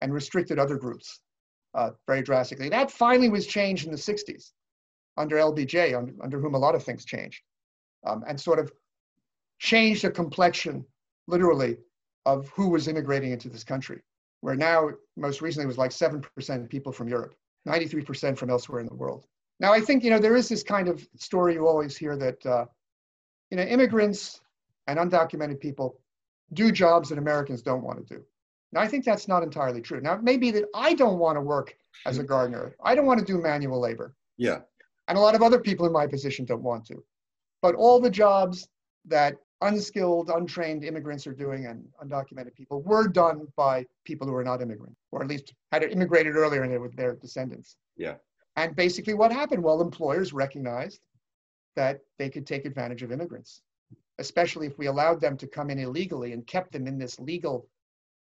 and 0.00 0.12
restricted 0.12 0.58
other 0.58 0.76
groups 0.76 1.20
uh, 1.74 1.90
very 2.06 2.22
drastically. 2.22 2.68
That 2.68 2.90
finally 2.90 3.28
was 3.28 3.46
changed 3.46 3.86
in 3.86 3.92
the 3.92 3.98
60s 3.98 4.50
under 5.16 5.36
LBJ, 5.36 5.96
under, 5.96 6.12
under 6.22 6.40
whom 6.40 6.54
a 6.54 6.58
lot 6.58 6.74
of 6.74 6.82
things 6.82 7.04
changed, 7.04 7.40
um, 8.04 8.24
and 8.26 8.40
sort 8.40 8.58
of 8.58 8.72
changed 9.58 10.02
the 10.02 10.10
complexion 10.10 10.84
literally, 11.28 11.76
of 12.26 12.48
who 12.50 12.68
was 12.68 12.88
immigrating 12.88 13.32
into 13.32 13.48
this 13.48 13.64
country, 13.64 14.00
where 14.40 14.54
now, 14.54 14.90
most 15.16 15.40
recently, 15.40 15.64
it 15.64 15.68
was 15.68 15.78
like 15.78 15.90
7% 15.90 16.68
people 16.68 16.92
from 16.92 17.08
Europe, 17.08 17.34
93% 17.66 18.36
from 18.36 18.50
elsewhere 18.50 18.80
in 18.80 18.86
the 18.86 18.94
world. 18.94 19.26
Now, 19.60 19.72
I 19.72 19.80
think, 19.80 20.04
you 20.04 20.10
know, 20.10 20.18
there 20.18 20.36
is 20.36 20.48
this 20.48 20.62
kind 20.62 20.88
of 20.88 21.06
story 21.16 21.54
you 21.54 21.66
always 21.66 21.96
hear 21.96 22.16
that, 22.16 22.44
uh, 22.46 22.66
you 23.50 23.56
know, 23.56 23.62
immigrants 23.62 24.40
and 24.86 24.98
undocumented 24.98 25.60
people 25.60 25.98
do 26.52 26.70
jobs 26.72 27.08
that 27.08 27.18
Americans 27.18 27.62
don't 27.62 27.82
want 27.82 28.06
to 28.06 28.14
do. 28.14 28.22
Now, 28.72 28.80
I 28.80 28.88
think 28.88 29.04
that's 29.04 29.28
not 29.28 29.42
entirely 29.42 29.80
true. 29.80 30.00
Now, 30.00 30.14
it 30.14 30.22
may 30.22 30.36
be 30.36 30.50
that 30.52 30.64
I 30.74 30.94
don't 30.94 31.18
want 31.18 31.36
to 31.36 31.40
work 31.40 31.76
as 32.06 32.18
a 32.18 32.24
gardener. 32.24 32.74
I 32.82 32.94
don't 32.94 33.06
want 33.06 33.20
to 33.20 33.24
do 33.24 33.38
manual 33.38 33.80
labor. 33.80 34.14
Yeah. 34.38 34.60
And 35.08 35.18
a 35.18 35.20
lot 35.20 35.34
of 35.34 35.42
other 35.42 35.60
people 35.60 35.86
in 35.86 35.92
my 35.92 36.06
position 36.06 36.44
don't 36.46 36.62
want 36.62 36.86
to. 36.86 37.04
But 37.60 37.74
all 37.74 38.00
the 38.00 38.10
jobs 38.10 38.68
that 39.06 39.36
unskilled, 39.60 40.30
untrained 40.30 40.84
immigrants 40.84 41.26
are 41.26 41.34
doing 41.34 41.66
and 41.66 41.84
undocumented 42.02 42.54
people 42.54 42.82
were 42.82 43.06
done 43.08 43.46
by 43.56 43.86
people 44.04 44.26
who 44.26 44.34
are 44.34 44.44
not 44.44 44.62
immigrants, 44.62 45.00
or 45.12 45.22
at 45.22 45.28
least 45.28 45.54
had 45.70 45.84
immigrated 45.84 46.34
earlier 46.34 46.62
and 46.62 46.72
they 46.72 46.78
were 46.78 46.90
their 46.96 47.14
descendants. 47.14 47.76
Yeah. 47.96 48.14
And 48.56 48.74
basically, 48.74 49.14
what 49.14 49.32
happened? 49.32 49.62
Well, 49.62 49.80
employers 49.80 50.32
recognized 50.32 51.00
that 51.76 52.00
they 52.18 52.28
could 52.28 52.46
take 52.46 52.64
advantage 52.64 53.02
of 53.02 53.12
immigrants, 53.12 53.62
especially 54.22 54.68
if 54.68 54.78
we 54.78 54.86
allowed 54.86 55.20
them 55.20 55.36
to 55.36 55.48
come 55.48 55.68
in 55.68 55.80
illegally 55.80 56.32
and 56.32 56.46
kept 56.46 56.72
them 56.72 56.86
in 56.86 56.96
this 56.96 57.18
legal 57.18 57.68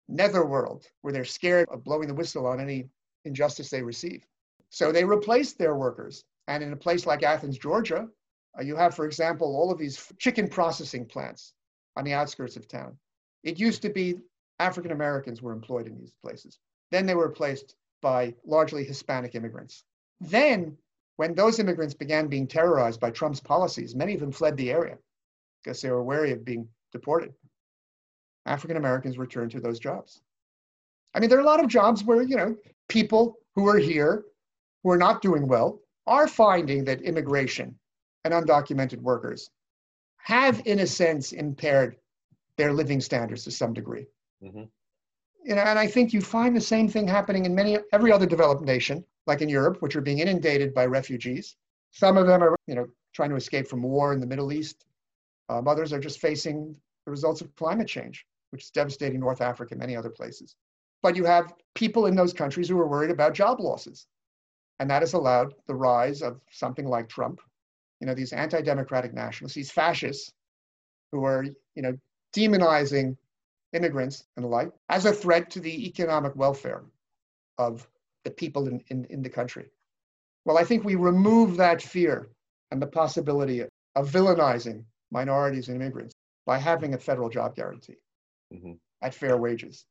netherworld 0.08 0.88
where 1.02 1.14
they're 1.14 1.24
scared 1.24 1.70
of 1.70 1.84
blowing 1.84 2.08
the 2.08 2.14
whistle 2.14 2.48
on 2.48 2.60
any 2.60 2.90
injustice 3.24 3.70
they 3.70 3.84
receive. 3.84 4.26
So 4.72 4.92
they 4.92 5.06
replaced 5.06 5.60
their 5.60 5.76
workers. 5.76 6.24
And 6.48 6.64
in 6.64 6.74
a 6.74 6.84
place 6.86 7.06
like 7.06 7.22
Athens, 7.22 7.60
Georgia, 7.60 8.08
uh, 8.58 8.64
you 8.64 8.76
have, 8.76 8.96
for 8.96 9.06
example, 9.06 9.56
all 9.56 9.72
of 9.72 9.78
these 9.78 10.12
chicken 10.18 10.48
processing 10.48 11.06
plants 11.06 11.54
on 11.96 12.04
the 12.04 12.14
outskirts 12.14 12.58
of 12.58 12.68
town. 12.68 12.98
It 13.44 13.60
used 13.60 13.84
to 13.84 13.90
be 13.90 14.20
African 14.60 14.92
Americans 14.92 15.42
were 15.42 15.54
employed 15.54 15.86
in 15.86 15.98
these 16.00 16.14
places. 16.24 16.58
Then 16.90 17.06
they 17.06 17.16
were 17.16 17.28
replaced 17.28 17.76
by 18.02 18.34
largely 18.44 18.84
Hispanic 18.84 19.36
immigrants. 19.36 19.84
Then, 20.20 20.78
when 21.18 21.36
those 21.36 21.60
immigrants 21.60 21.94
began 21.94 22.28
being 22.28 22.48
terrorized 22.48 23.00
by 23.00 23.12
Trump's 23.12 23.40
policies, 23.40 23.96
many 23.96 24.16
of 24.16 24.20
them 24.20 24.32
fled 24.32 24.58
the 24.58 24.72
area 24.72 24.98
because 25.64 25.82
they 25.82 25.92
were 25.92 26.04
wary 26.04 26.32
of 26.32 26.46
being 26.46 26.68
deported. 26.92 27.34
African 28.46 28.78
Americans 28.78 29.18
returned 29.18 29.52
to 29.52 29.60
those 29.60 29.80
jobs. 29.80 30.22
I 31.14 31.20
mean, 31.20 31.30
there 31.30 31.38
are 31.38 31.44
a 31.44 31.46
lot 31.46 31.64
of 31.64 31.70
jobs 31.70 32.04
where, 32.04 32.22
you 32.22 32.36
know, 32.36 32.56
people 32.90 33.38
who 33.56 33.68
are 33.68 33.78
here, 33.78 34.26
who 34.84 34.92
are 34.92 34.98
not 34.98 35.22
doing 35.22 35.48
well, 35.48 35.80
are 36.08 36.28
finding 36.28 36.84
that 36.86 37.02
immigration 37.02 37.78
and 38.24 38.34
undocumented 38.34 39.00
workers 39.02 39.50
have, 40.18 40.62
in 40.66 40.80
a 40.80 40.88
sense, 40.88 41.32
impaired 41.34 41.98
their 42.58 42.74
living 42.74 43.02
standards 43.02 43.44
to 43.44 43.52
some 43.52 43.74
degree. 43.74 44.06
Mm-hmm. 44.44 44.64
You 45.44 45.56
know, 45.56 45.62
and 45.62 45.80
I 45.80 45.88
think 45.88 46.14
you 46.14 46.22
find 46.22 46.56
the 46.56 46.62
same 46.62 46.88
thing 46.88 47.08
happening 47.08 47.46
in 47.46 47.56
many 47.56 47.78
every 47.94 48.12
other 48.12 48.26
developed 48.26 48.64
nation, 48.64 49.04
like 49.26 49.42
in 49.42 49.50
Europe, 49.50 49.82
which 49.82 49.96
are 49.96 50.02
being 50.02 50.20
inundated 50.20 50.74
by 50.74 50.86
refugees. 50.86 51.56
Some 51.92 52.18
of 52.18 52.28
them 52.28 52.44
are, 52.44 52.56
you 52.68 52.76
know, 52.76 52.86
trying 53.14 53.32
to 53.32 53.36
escape 53.36 53.68
from 53.68 53.82
war 53.82 54.14
in 54.14 54.20
the 54.20 54.28
Middle 54.28 54.54
East. 54.54 54.86
Um, 55.52 55.68
others 55.68 55.92
are 55.92 56.00
just 56.00 56.20
facing 56.20 56.74
the 57.06 57.12
results 57.12 57.42
of 57.42 57.54
climate 57.58 57.88
change, 57.88 58.26
which 58.52 58.64
is 58.64 58.70
devastating 58.70 59.20
North 59.20 59.42
Africa 59.42 59.74
and 59.74 59.82
many 59.82 59.98
other 59.98 60.10
places. 60.10 60.56
But 61.04 61.18
you 61.18 61.26
have 61.26 61.54
people 61.76 62.06
in 62.06 62.16
those 62.16 62.32
countries 62.32 62.70
who 62.70 62.80
are 62.80 62.88
worried 62.88 63.12
about 63.12 63.34
job 63.34 63.60
losses. 63.60 64.08
And 64.80 64.90
that 64.90 65.02
has 65.02 65.14
allowed 65.14 65.54
the 65.68 65.76
rise 65.76 66.22
of 66.22 66.40
something 66.50 66.88
like 66.88 67.10
Trump, 67.10 67.42
you 68.00 68.08
know, 68.08 68.14
these 68.14 68.32
anti-democratic 68.34 69.14
nationalists, 69.14 69.56
these 69.56 69.72
fascists 69.72 70.32
who 71.12 71.26
are, 71.26 71.44
you 71.76 71.82
know, 71.82 71.98
demonizing 72.34 73.18
immigrants 73.74 74.24
and 74.38 74.46
the 74.46 74.50
like 74.50 74.72
as 74.90 75.06
a 75.06 75.12
threat 75.14 75.50
to 75.50 75.60
the 75.60 75.86
economic 75.86 76.34
welfare 76.36 76.84
of 77.58 77.88
the 78.24 78.32
people 78.32 78.68
in, 78.70 78.82
in, 78.88 79.06
in 79.10 79.22
the 79.22 79.30
country. 79.30 79.70
Well, 80.46 80.58
I 80.58 80.64
think 80.64 80.84
we 80.84 80.96
remove 80.96 81.58
that 81.58 81.82
fear 81.82 82.30
and 82.72 82.82
the 82.82 82.88
possibility 82.88 83.62
of 83.96 84.10
villainizing 84.10 84.86
minorities 85.12 85.68
and 85.68 85.82
immigrants 85.82 86.16
by 86.46 86.58
having 86.58 86.94
a 86.94 86.98
federal 86.98 87.30
job 87.30 87.56
guarantee 87.56 87.98
mm-hmm. 88.54 88.74
at 89.02 89.14
fair 89.14 89.38
wages 89.38 89.86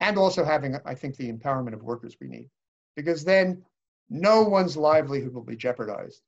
and 0.00 0.16
also 0.16 0.44
having, 0.44 0.76
I 0.84 0.94
think, 0.94 1.16
the 1.16 1.30
empowerment 1.30 1.74
of 1.74 1.82
workers 1.82 2.16
we 2.20 2.28
need. 2.28 2.48
Because 2.96 3.24
then 3.24 3.62
no 4.08 4.42
one's 4.42 4.76
livelihood 4.76 5.34
will 5.34 5.44
be 5.44 5.56
jeopardized 5.56 6.22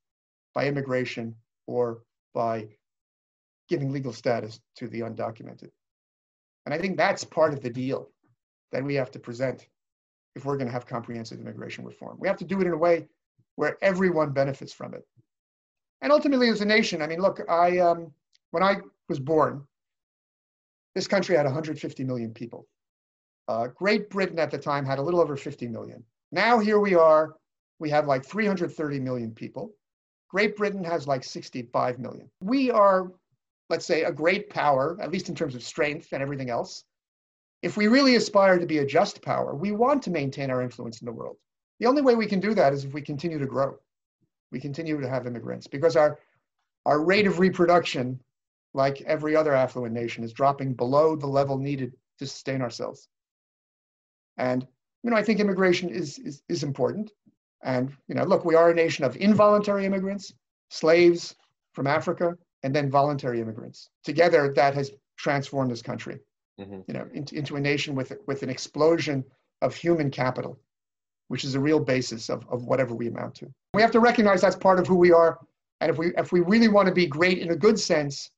by 0.53 0.67
immigration 0.67 1.35
or 1.67 2.03
by 2.33 2.67
giving 3.69 3.91
legal 3.91 4.13
status 4.13 4.59
to 4.77 4.87
the 4.87 5.01
undocumented. 5.01 5.69
And 6.65 6.73
I 6.73 6.77
think 6.77 6.97
that's 6.97 7.23
part 7.23 7.53
of 7.53 7.61
the 7.61 7.69
deal 7.69 8.09
that 8.71 8.83
we 8.83 8.95
have 8.95 9.11
to 9.11 9.19
present 9.19 9.67
if 10.35 10.45
we're 10.45 10.57
going 10.57 10.67
to 10.67 10.73
have 10.73 10.85
comprehensive 10.85 11.39
immigration 11.39 11.85
reform. 11.85 12.17
We 12.19 12.27
have 12.27 12.37
to 12.37 12.45
do 12.45 12.59
it 12.61 12.67
in 12.67 12.73
a 12.73 12.77
way 12.77 13.07
where 13.55 13.77
everyone 13.81 14.31
benefits 14.31 14.73
from 14.73 14.93
it. 14.93 15.05
And 16.01 16.11
ultimately, 16.11 16.49
as 16.49 16.61
a 16.61 16.65
nation, 16.65 17.01
I 17.01 17.07
mean, 17.07 17.19
look, 17.19 17.39
I 17.49 17.77
um, 17.79 18.11
when 18.53 18.61
I 18.61 18.77
was 19.09 19.19
born, 19.19 19.63
this 20.93 21.07
country 21.07 21.35
had 21.35 21.45
150 21.45 22.03
million 22.03 22.31
people. 22.31 22.67
Uh, 23.47 23.65
Great 23.67 24.11
Britain 24.11 24.37
at 24.37 24.51
the 24.51 24.59
time 24.59 24.85
had 24.85 24.99
a 24.99 25.01
little 25.01 25.19
over 25.19 25.35
50 25.35 25.67
million. 25.67 26.03
Now 26.31 26.59
here 26.59 26.79
we 26.79 26.93
are, 26.93 27.33
we 27.79 27.89
have 27.89 28.05
like 28.05 28.23
330 28.23 28.99
million 28.99 29.31
people. 29.31 29.73
Great 30.29 30.55
Britain 30.55 30.83
has 30.83 31.07
like 31.07 31.23
65 31.23 31.97
million. 31.97 32.29
We 32.41 32.69
are, 32.69 33.11
let's 33.71 33.87
say, 33.87 34.03
a 34.03 34.11
great 34.11 34.51
power, 34.51 34.99
at 35.01 35.11
least 35.11 35.29
in 35.29 35.35
terms 35.35 35.55
of 35.55 35.63
strength 35.63 36.13
and 36.13 36.21
everything 36.21 36.51
else. 36.51 36.83
If 37.63 37.75
we 37.75 37.87
really 37.87 38.17
aspire 38.17 38.59
to 38.59 38.67
be 38.67 38.77
a 38.79 38.85
just 38.85 39.23
power, 39.23 39.55
we 39.55 39.71
want 39.71 40.03
to 40.03 40.11
maintain 40.11 40.51
our 40.51 40.61
influence 40.61 41.01
in 41.01 41.07
the 41.07 41.11
world. 41.11 41.37
The 41.79 41.87
only 41.87 42.03
way 42.03 42.13
we 42.13 42.27
can 42.27 42.39
do 42.39 42.53
that 42.53 42.71
is 42.71 42.85
if 42.85 42.93
we 42.93 43.01
continue 43.01 43.39
to 43.39 43.47
grow. 43.47 43.79
We 44.51 44.59
continue 44.59 45.01
to 45.01 45.09
have 45.09 45.25
immigrants 45.25 45.65
because 45.65 45.95
our, 45.95 46.19
our 46.85 47.03
rate 47.03 47.25
of 47.25 47.39
reproduction, 47.39 48.19
like 48.73 49.01
every 49.01 49.35
other 49.35 49.53
affluent 49.53 49.93
nation, 49.93 50.23
is 50.23 50.33
dropping 50.33 50.73
below 50.73 51.15
the 51.15 51.27
level 51.27 51.57
needed 51.57 51.93
to 52.19 52.25
sustain 52.25 52.61
ourselves. 52.61 53.07
And 54.37 54.67
you 55.03 55.11
know, 55.11 55.17
I 55.17 55.23
think 55.23 55.39
immigration 55.39 55.89
is, 55.89 56.17
is, 56.19 56.41
is 56.47 56.63
important. 56.63 57.11
And 57.63 57.93
you 58.07 58.15
know, 58.15 58.23
look, 58.23 58.45
we 58.45 58.55
are 58.55 58.71
a 58.71 58.75
nation 58.75 59.05
of 59.05 59.15
involuntary 59.17 59.85
immigrants, 59.85 60.33
slaves 60.69 61.35
from 61.73 61.87
Africa, 61.87 62.37
and 62.63 62.75
then 62.75 62.89
voluntary 62.89 63.41
immigrants. 63.41 63.89
Together, 64.03 64.53
that 64.55 64.73
has 64.73 64.91
transformed 65.17 65.71
this 65.71 65.81
country, 65.81 66.19
mm-hmm. 66.59 66.79
you 66.87 66.93
know, 66.93 67.07
into, 67.13 67.35
into 67.35 67.55
a 67.55 67.61
nation 67.61 67.95
with 67.95 68.13
with 68.27 68.43
an 68.43 68.49
explosion 68.49 69.23
of 69.61 69.75
human 69.75 70.09
capital, 70.09 70.59
which 71.27 71.43
is 71.43 71.55
a 71.55 71.59
real 71.59 71.79
basis 71.79 72.29
of, 72.29 72.45
of 72.49 72.65
whatever 72.65 72.93
we 72.93 73.07
amount 73.07 73.35
to. 73.35 73.53
We 73.73 73.81
have 73.81 73.91
to 73.91 73.99
recognize 73.99 74.41
that's 74.41 74.55
part 74.55 74.79
of 74.79 74.87
who 74.87 74.95
we 74.95 75.11
are. 75.11 75.39
And 75.79 75.89
if 75.89 75.97
we 75.97 76.13
if 76.17 76.31
we 76.31 76.41
really 76.41 76.67
want 76.67 76.87
to 76.87 76.93
be 76.93 77.07
great 77.07 77.39
in 77.39 77.51
a 77.51 77.55
good 77.55 77.79
sense 77.79 78.29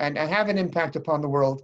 and, 0.00 0.18
and 0.18 0.30
have 0.30 0.48
an 0.48 0.58
impact 0.58 0.96
upon 0.96 1.20
the 1.20 1.28
world, 1.28 1.62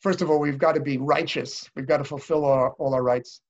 first 0.00 0.22
of 0.22 0.30
all, 0.30 0.38
we've 0.38 0.58
got 0.58 0.74
to 0.74 0.80
be 0.80 0.98
righteous. 0.98 1.70
We've 1.74 1.86
got 1.86 1.98
to 1.98 2.04
fulfill 2.04 2.44
all 2.44 2.52
our, 2.52 2.70
all 2.72 2.94
our 2.94 3.02
rights. 3.02 3.40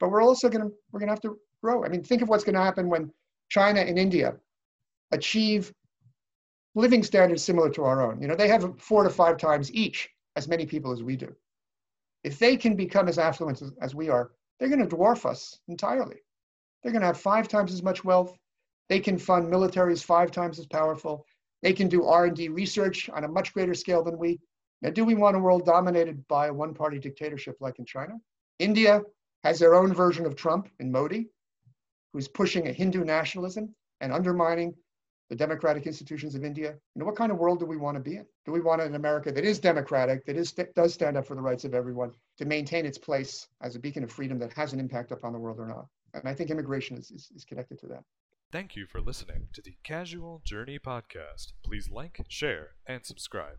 But 0.00 0.10
we're 0.10 0.22
also 0.22 0.48
going 0.48 0.68
to 0.68 0.74
we're 0.90 1.00
going 1.00 1.08
to 1.08 1.12
have 1.12 1.22
to 1.22 1.38
grow. 1.62 1.84
I 1.84 1.88
mean, 1.88 2.02
think 2.02 2.22
of 2.22 2.28
what's 2.28 2.44
going 2.44 2.56
to 2.56 2.60
happen 2.60 2.88
when 2.88 3.10
China 3.48 3.80
and 3.80 3.98
India 3.98 4.34
achieve 5.12 5.72
living 6.74 7.02
standards 7.02 7.42
similar 7.42 7.70
to 7.70 7.84
our 7.84 8.02
own. 8.02 8.20
You 8.20 8.28
know, 8.28 8.34
they 8.34 8.48
have 8.48 8.78
four 8.80 9.04
to 9.04 9.10
five 9.10 9.38
times 9.38 9.72
each 9.72 10.10
as 10.36 10.48
many 10.48 10.66
people 10.66 10.92
as 10.92 11.02
we 11.02 11.16
do. 11.16 11.34
If 12.24 12.38
they 12.38 12.56
can 12.56 12.74
become 12.74 13.08
as 13.08 13.18
affluent 13.18 13.62
as, 13.62 13.72
as 13.80 13.94
we 13.94 14.08
are, 14.08 14.32
they're 14.58 14.68
going 14.68 14.86
to 14.86 14.96
dwarf 14.96 15.24
us 15.24 15.60
entirely. 15.68 16.16
They're 16.82 16.92
going 16.92 17.02
to 17.02 17.06
have 17.06 17.20
five 17.20 17.48
times 17.48 17.72
as 17.72 17.82
much 17.82 18.04
wealth. 18.04 18.36
They 18.88 19.00
can 19.00 19.18
fund 19.18 19.52
militaries 19.52 20.02
five 20.02 20.30
times 20.30 20.58
as 20.58 20.66
powerful. 20.66 21.26
They 21.64 21.72
can 21.72 21.88
do 21.88 22.04
R&D 22.04 22.50
research 22.50 23.08
on 23.08 23.24
a 23.24 23.28
much 23.28 23.54
greater 23.54 23.72
scale 23.72 24.04
than 24.04 24.18
we. 24.18 24.38
Now, 24.82 24.90
do 24.90 25.02
we 25.02 25.14
want 25.14 25.34
a 25.34 25.38
world 25.38 25.64
dominated 25.64 26.28
by 26.28 26.48
a 26.48 26.52
one-party 26.52 26.98
dictatorship 26.98 27.56
like 27.58 27.78
in 27.78 27.86
China? 27.86 28.20
India 28.58 29.00
has 29.44 29.58
their 29.58 29.74
own 29.74 29.94
version 29.94 30.26
of 30.26 30.36
Trump 30.36 30.68
in 30.78 30.92
Modi, 30.92 31.30
who's 32.12 32.28
pushing 32.28 32.68
a 32.68 32.72
Hindu 32.72 33.02
nationalism 33.02 33.74
and 34.02 34.12
undermining 34.12 34.74
the 35.30 35.36
democratic 35.36 35.86
institutions 35.86 36.34
of 36.34 36.44
India. 36.44 36.72
You 36.94 37.00
know, 37.00 37.06
what 37.06 37.16
kind 37.16 37.32
of 37.32 37.38
world 37.38 37.60
do 37.60 37.64
we 37.64 37.78
want 37.78 37.96
to 37.96 38.02
be 38.02 38.16
in? 38.16 38.26
Do 38.44 38.52
we 38.52 38.60
want 38.60 38.82
an 38.82 38.94
America 38.94 39.32
that 39.32 39.42
is 39.42 39.58
democratic, 39.58 40.26
that 40.26 40.36
is 40.36 40.52
does 40.52 40.92
stand 40.92 41.16
up 41.16 41.26
for 41.26 41.34
the 41.34 41.40
rights 41.40 41.64
of 41.64 41.72
everyone, 41.72 42.12
to 42.36 42.44
maintain 42.44 42.84
its 42.84 42.98
place 42.98 43.48
as 43.62 43.74
a 43.74 43.78
beacon 43.78 44.04
of 44.04 44.12
freedom 44.12 44.38
that 44.40 44.52
has 44.52 44.74
an 44.74 44.80
impact 44.80 45.12
upon 45.12 45.32
the 45.32 45.38
world 45.38 45.58
or 45.58 45.66
not? 45.66 45.86
And 46.12 46.28
I 46.28 46.34
think 46.34 46.50
immigration 46.50 46.98
is, 46.98 47.10
is, 47.10 47.30
is 47.34 47.46
connected 47.46 47.78
to 47.80 47.86
that. 47.86 48.04
Thank 48.54 48.76
you 48.76 48.86
for 48.86 49.00
listening 49.00 49.48
to 49.54 49.60
the 49.60 49.74
Casual 49.82 50.40
Journey 50.44 50.78
Podcast. 50.78 51.54
Please 51.64 51.90
like, 51.90 52.24
share, 52.28 52.76
and 52.86 53.04
subscribe. 53.04 53.58